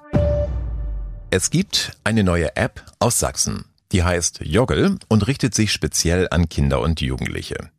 Es 1.29 1.49
gibt 1.49 1.93
eine 2.03 2.23
neue 2.23 2.55
App 2.55 2.83
aus 2.99 3.19
Sachsen. 3.19 3.65
Die 3.91 4.03
heißt 4.03 4.39
Joggle 4.43 4.97
und 5.07 5.27
richtet 5.27 5.53
sich 5.53 5.71
speziell 5.71 6.27
an 6.31 6.49
Kinder 6.49 6.81
und 6.81 6.99
Jugendliche. 6.99 7.69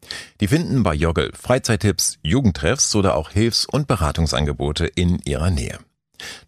Die 0.41 0.47
finden 0.47 0.85
bei 0.85 0.95
Joggle 0.95 1.33
Freizeittipps, 1.35 2.19
Jugendtreffs 2.23 2.95
oder 2.95 3.17
auch 3.17 3.31
Hilfs- 3.31 3.67
und 3.67 3.89
Beratungsangebote 3.89 4.87
in 4.87 5.19
ihrer 5.25 5.51
Nähe. 5.51 5.79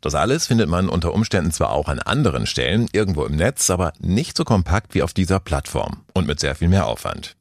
Das 0.00 0.14
alles 0.14 0.46
findet 0.46 0.68
man 0.68 0.88
unter 0.88 1.12
Umständen 1.12 1.50
zwar 1.50 1.70
auch 1.70 1.88
an 1.88 1.98
anderen 1.98 2.46
Stellen 2.46 2.88
irgendwo 2.92 3.24
im 3.24 3.34
Netz, 3.34 3.68
aber 3.70 3.92
nicht 3.98 4.36
so 4.36 4.44
kompakt 4.44 4.94
wie 4.94 5.02
auf 5.02 5.12
dieser 5.12 5.40
Plattform 5.40 6.04
und 6.14 6.26
mit 6.28 6.38
sehr 6.38 6.54
viel 6.54 6.68
mehr 6.68 6.86
Aufwand. 6.86 7.36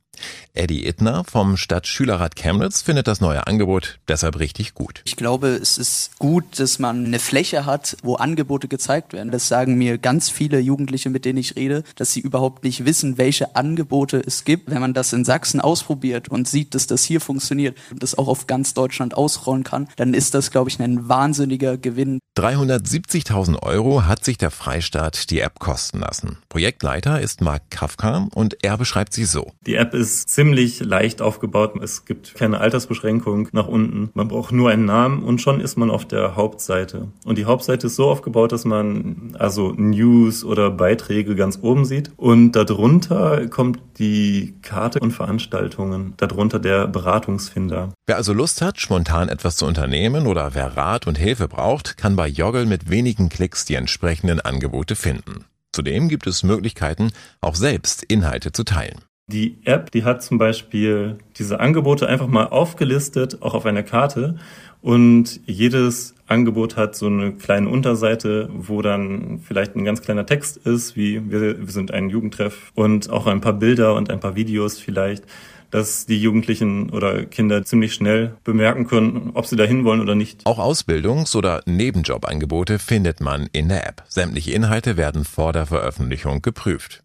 Eddie 0.53 0.85
Ittner 0.85 1.23
vom 1.23 1.57
Stadtschülerrat 1.57 2.35
Chemnitz 2.35 2.81
findet 2.81 3.07
das 3.07 3.21
neue 3.21 3.45
Angebot 3.47 3.99
deshalb 4.07 4.39
richtig 4.39 4.73
gut. 4.73 5.01
Ich 5.05 5.15
glaube, 5.15 5.49
es 5.49 5.77
ist 5.77 6.17
gut, 6.19 6.59
dass 6.59 6.79
man 6.79 7.05
eine 7.05 7.19
Fläche 7.19 7.65
hat, 7.65 7.97
wo 8.03 8.15
Angebote 8.15 8.67
gezeigt 8.67 9.13
werden. 9.13 9.31
Das 9.31 9.47
sagen 9.47 9.75
mir 9.75 9.97
ganz 9.97 10.29
viele 10.29 10.59
Jugendliche, 10.59 11.09
mit 11.09 11.25
denen 11.25 11.39
ich 11.39 11.55
rede, 11.55 11.83
dass 11.95 12.13
sie 12.13 12.19
überhaupt 12.19 12.63
nicht 12.63 12.85
wissen, 12.85 13.17
welche 13.17 13.55
Angebote 13.55 14.21
es 14.25 14.45
gibt. 14.45 14.69
Wenn 14.69 14.81
man 14.81 14.93
das 14.93 15.13
in 15.13 15.25
Sachsen 15.25 15.59
ausprobiert 15.59 16.29
und 16.29 16.47
sieht, 16.47 16.75
dass 16.75 16.87
das 16.87 17.03
hier 17.03 17.21
funktioniert 17.21 17.77
und 17.91 18.01
das 18.03 18.17
auch 18.17 18.27
auf 18.27 18.47
ganz 18.47 18.73
Deutschland 18.73 19.15
ausrollen 19.15 19.63
kann, 19.63 19.87
dann 19.95 20.13
ist 20.13 20.33
das, 20.33 20.51
glaube 20.51 20.69
ich, 20.69 20.79
ein 20.79 21.09
wahnsinniger 21.09 21.77
Gewinn. 21.77 22.19
370.000 22.37 23.63
Euro 23.63 24.05
hat 24.05 24.25
sich 24.25 24.37
der 24.37 24.51
Freistaat 24.51 25.29
die 25.29 25.39
App 25.39 25.59
kosten 25.59 25.99
lassen. 25.99 26.37
Projektleiter 26.49 27.21
ist 27.21 27.41
Mark 27.41 27.69
Kafka 27.69 28.27
und 28.33 28.63
er 28.63 28.77
beschreibt 28.77 29.13
sie 29.13 29.25
so. 29.25 29.53
Die 29.65 29.75
App 29.75 29.93
ist 29.93 30.04
ziemlich 30.05 30.79
leicht 30.79 31.21
aufgebaut. 31.21 31.73
Es 31.81 32.05
gibt 32.05 32.35
keine 32.35 32.59
Altersbeschränkung 32.59 33.49
nach 33.51 33.67
unten. 33.67 34.09
Man 34.13 34.27
braucht 34.27 34.51
nur 34.51 34.69
einen 34.69 34.85
Namen 34.85 35.23
und 35.23 35.41
schon 35.41 35.59
ist 35.59 35.77
man 35.77 35.89
auf 35.89 36.05
der 36.05 36.35
Hauptseite. 36.35 37.09
Und 37.25 37.37
die 37.37 37.45
Hauptseite 37.45 37.87
ist 37.87 37.95
so 37.95 38.09
aufgebaut, 38.09 38.51
dass 38.51 38.65
man 38.65 39.35
also 39.37 39.71
News 39.71 40.43
oder 40.43 40.71
Beiträge 40.71 41.35
ganz 41.35 41.59
oben 41.61 41.85
sieht. 41.85 42.11
Und 42.17 42.53
darunter 42.53 43.47
kommt 43.47 43.79
die 43.99 44.55
Karte 44.61 44.99
und 44.99 45.11
Veranstaltungen. 45.11 46.13
Darunter 46.17 46.59
der 46.59 46.87
Beratungsfinder. 46.87 47.93
Wer 48.05 48.17
also 48.17 48.33
Lust 48.33 48.61
hat, 48.61 48.79
spontan 48.79 49.29
etwas 49.29 49.57
zu 49.57 49.65
unternehmen 49.65 50.27
oder 50.27 50.53
wer 50.53 50.77
Rat 50.77 51.07
und 51.07 51.17
Hilfe 51.17 51.47
braucht, 51.47 51.97
kann 51.97 52.15
bei 52.15 52.27
Joggle 52.27 52.65
mit 52.65 52.89
wenigen 52.89 53.29
Klicks 53.29 53.65
die 53.65 53.75
entsprechenden 53.75 54.39
Angebote 54.39 54.95
finden. 54.95 55.45
Zudem 55.75 56.07
gibt 56.07 56.25
es 56.25 56.43
Möglichkeiten, 56.43 57.11
auch 57.41 57.55
selbst 57.55 58.03
Inhalte 58.03 58.53
zu 58.53 58.63
teilen. 58.63 59.01
Die 59.27 59.57
App, 59.63 59.89
die 59.89 60.03
hat 60.03 60.21
zum 60.21 60.37
Beispiel 60.37 61.17
diese 61.37 61.59
Angebote 61.59 62.07
einfach 62.07 62.27
mal 62.27 62.45
aufgelistet, 62.45 63.41
auch 63.41 63.55
auf 63.55 63.65
einer 63.65 63.81
Karte. 63.81 64.37
Und 64.83 65.39
jedes 65.47 66.13
Angebot 66.27 66.77
hat 66.77 66.95
so 66.95 67.07
eine 67.07 67.31
kleine 67.33 67.69
Unterseite, 67.69 68.49
wo 68.53 68.83
dann 68.83 69.39
vielleicht 69.39 69.75
ein 69.75 69.83
ganz 69.83 70.03
kleiner 70.03 70.27
Text 70.27 70.57
ist, 70.57 70.95
wie 70.95 71.31
wir, 71.31 71.59
wir 71.59 71.73
sind 71.73 71.91
ein 71.91 72.11
Jugendtreff 72.11 72.71
und 72.75 73.09
auch 73.09 73.25
ein 73.25 73.41
paar 73.41 73.53
Bilder 73.53 73.95
und 73.95 74.11
ein 74.11 74.19
paar 74.19 74.35
Videos 74.35 74.77
vielleicht, 74.77 75.23
dass 75.71 76.05
die 76.05 76.21
Jugendlichen 76.21 76.91
oder 76.91 77.25
Kinder 77.25 77.65
ziemlich 77.65 77.95
schnell 77.95 78.35
bemerken 78.43 78.85
können, 78.85 79.31
ob 79.33 79.47
sie 79.47 79.55
dahin 79.55 79.85
wollen 79.85 80.01
oder 80.01 80.13
nicht. 80.13 80.45
Auch 80.45 80.59
Ausbildungs- 80.59 81.35
oder 81.35 81.63
Nebenjobangebote 81.65 82.77
findet 82.77 83.21
man 83.21 83.49
in 83.53 83.69
der 83.69 83.87
App. 83.87 84.03
Sämtliche 84.07 84.51
Inhalte 84.51 84.97
werden 84.97 85.25
vor 85.25 85.51
der 85.51 85.65
Veröffentlichung 85.65 86.43
geprüft. 86.43 87.04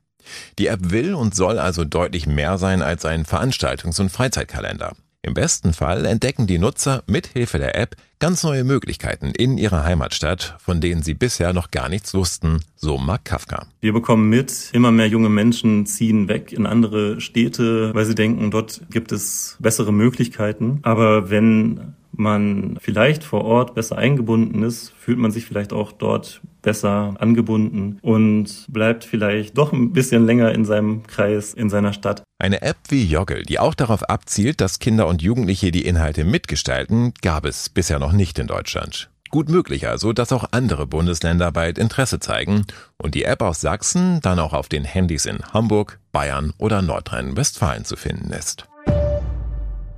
Die 0.59 0.67
App 0.67 0.91
will 0.91 1.15
und 1.15 1.35
soll 1.35 1.59
also 1.59 1.85
deutlich 1.85 2.27
mehr 2.27 2.59
sein 2.59 2.83
als 2.83 3.05
ein 3.05 3.25
Veranstaltungs- 3.25 4.01
und 4.01 4.11
Freizeitkalender. 4.11 4.95
Im 5.23 5.35
besten 5.35 5.75
Fall 5.75 6.07
entdecken 6.07 6.47
die 6.47 6.59
Nutzer 6.59 7.03
mit 7.07 7.27
Hilfe 7.27 7.59
der 7.59 7.77
App 7.77 7.95
ganz 8.21 8.43
neue 8.43 8.65
Möglichkeiten 8.65 9.33
in 9.37 9.59
ihrer 9.59 9.85
Heimatstadt, 9.85 10.57
von 10.59 10.81
denen 10.81 11.03
sie 11.03 11.13
bisher 11.13 11.53
noch 11.53 11.71
gar 11.71 11.91
nichts 11.91 12.15
wussten, 12.15 12.61
so 12.75 12.97
Mark 12.97 13.27
Kafka. 13.27 13.67
Wir 13.81 13.93
bekommen 13.93 14.31
mit, 14.31 14.71
immer 14.73 14.91
mehr 14.91 15.09
junge 15.09 15.29
Menschen 15.29 15.85
ziehen 15.85 16.29
weg 16.29 16.53
in 16.53 16.65
andere 16.65 17.21
Städte, 17.21 17.95
weil 17.95 18.07
sie 18.07 18.15
denken, 18.15 18.51
dort 18.51 18.81
gibt 18.91 19.13
es 19.13 19.59
bessere 19.59 19.93
Möglichkeiten. 19.93 20.79
Aber 20.83 21.29
wenn 21.29 21.95
man 22.13 22.79
vielleicht 22.81 23.23
vor 23.23 23.45
Ort 23.45 23.75
besser 23.75 23.99
eingebunden 23.99 24.63
ist, 24.63 24.93
fühlt 24.99 25.19
man 25.19 25.33
sich 25.33 25.45
vielleicht 25.45 25.75
auch 25.75 25.93
dort 25.93 26.41
besser 26.63 27.15
angebunden 27.19 27.99
und 28.03 28.67
bleibt 28.69 29.05
vielleicht 29.05 29.57
doch 29.57 29.73
ein 29.73 29.93
bisschen 29.93 30.27
länger 30.27 30.53
in 30.53 30.65
seinem 30.65 31.07
Kreis, 31.07 31.55
in 31.55 31.71
seiner 31.71 31.93
Stadt. 31.93 32.23
Eine 32.39 32.63
App 32.63 32.79
wie 32.89 33.05
Joggle, 33.05 33.43
die 33.43 33.59
auch 33.59 33.75
darauf 33.75 34.03
abzielt, 34.05 34.61
dass 34.61 34.79
Kinder 34.79 35.07
und 35.07 35.23
Jugendliche 35.23 35.71
die 35.71 35.85
Inhalte 35.85 36.25
mitgestalten, 36.25 37.13
gab 37.23 37.45
es 37.45 37.69
bisher 37.69 37.99
noch 37.99 38.13
nicht 38.13 38.39
in 38.39 38.47
Deutschland. 38.47 39.11
Gut 39.31 39.49
möglich 39.49 39.87
also, 39.87 40.13
dass 40.13 40.33
auch 40.33 40.47
andere 40.51 40.87
Bundesländer 40.87 41.53
bald 41.53 41.79
Interesse 41.79 42.19
zeigen 42.19 42.67
und 42.97 43.15
die 43.15 43.25
App 43.25 43.43
aus 43.43 43.61
Sachsen 43.61 44.21
dann 44.23 44.41
auch 44.41 44.53
auf 44.53 44.69
den 44.69 44.85
Handys 44.85 45.25
in 45.25 45.39
Hamburg, 45.53 46.01
Bayern 46.11 46.53
oder 46.59 46.83
Nordrhein-Westfalen 46.83 47.85
zu 47.85 47.95
finden 47.97 48.33
ist. 48.33 48.70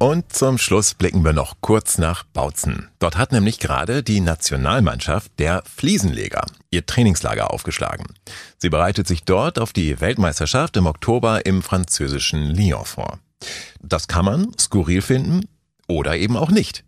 Und 0.02 0.32
zum 0.32 0.58
Schluss 0.58 0.94
blicken 0.94 1.24
wir 1.24 1.32
noch 1.32 1.58
kurz 1.60 1.96
nach 1.96 2.24
Bautzen. 2.24 2.88
Dort 2.98 3.16
hat 3.16 3.30
nämlich 3.30 3.60
gerade 3.60 4.02
die 4.02 4.18
Nationalmannschaft 4.18 5.30
der 5.38 5.62
Fliesenleger 5.64 6.44
ihr 6.72 6.84
Trainingslager 6.84 7.52
aufgeschlagen. 7.52 8.06
Sie 8.58 8.68
bereitet 8.68 9.06
sich 9.06 9.22
dort 9.22 9.60
auf 9.60 9.72
die 9.72 10.00
Weltmeisterschaft 10.00 10.76
im 10.76 10.86
Oktober 10.86 11.46
im 11.46 11.62
französischen 11.62 12.50
Lyon 12.50 12.84
vor. 12.84 13.20
Das 13.80 14.08
kann 14.08 14.24
man 14.24 14.50
skurril 14.58 15.02
finden 15.02 15.46
oder 15.86 16.16
eben 16.16 16.36
auch 16.36 16.50
nicht. 16.50 16.82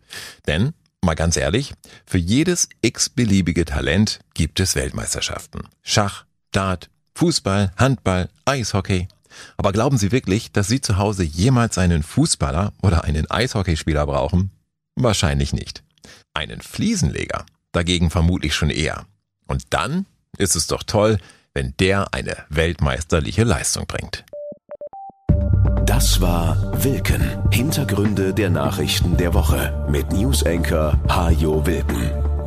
Denn, 0.45 0.73
mal 0.99 1.15
ganz 1.15 1.37
ehrlich, 1.37 1.73
für 2.05 2.17
jedes 2.17 2.67
x-beliebige 2.81 3.63
Talent 3.63 4.19
gibt 4.33 4.59
es 4.59 4.75
Weltmeisterschaften. 4.75 5.69
Schach, 5.83 6.25
Dart, 6.51 6.89
Fußball, 7.13 7.71
Handball, 7.77 8.27
Eishockey, 8.43 9.07
aber 9.57 9.71
glauben 9.71 9.97
Sie 9.97 10.11
wirklich, 10.11 10.51
dass 10.51 10.67
Sie 10.67 10.81
zu 10.81 10.97
Hause 10.97 11.23
jemals 11.23 11.77
einen 11.77 12.03
Fußballer 12.03 12.73
oder 12.81 13.03
einen 13.03 13.29
Eishockeyspieler 13.29 14.05
brauchen? 14.05 14.51
Wahrscheinlich 14.95 15.53
nicht. 15.53 15.83
Einen 16.33 16.61
Fliesenleger 16.61 17.45
dagegen 17.71 18.09
vermutlich 18.09 18.55
schon 18.55 18.69
eher. 18.69 19.05
Und 19.47 19.65
dann 19.71 20.05
ist 20.37 20.55
es 20.55 20.67
doch 20.67 20.83
toll, 20.83 21.17
wenn 21.53 21.73
der 21.79 22.13
eine 22.13 22.35
weltmeisterliche 22.49 23.43
Leistung 23.43 23.85
bringt. 23.87 24.25
Das 25.85 26.19
war 26.19 26.83
Wilken. 26.83 27.49
Hintergründe 27.51 28.33
der 28.33 28.49
Nachrichten 28.49 29.17
der 29.17 29.33
Woche 29.33 29.85
mit 29.89 30.11
Newsenker 30.11 30.99
Hajo 31.07 31.65
Wilken. 31.65 32.34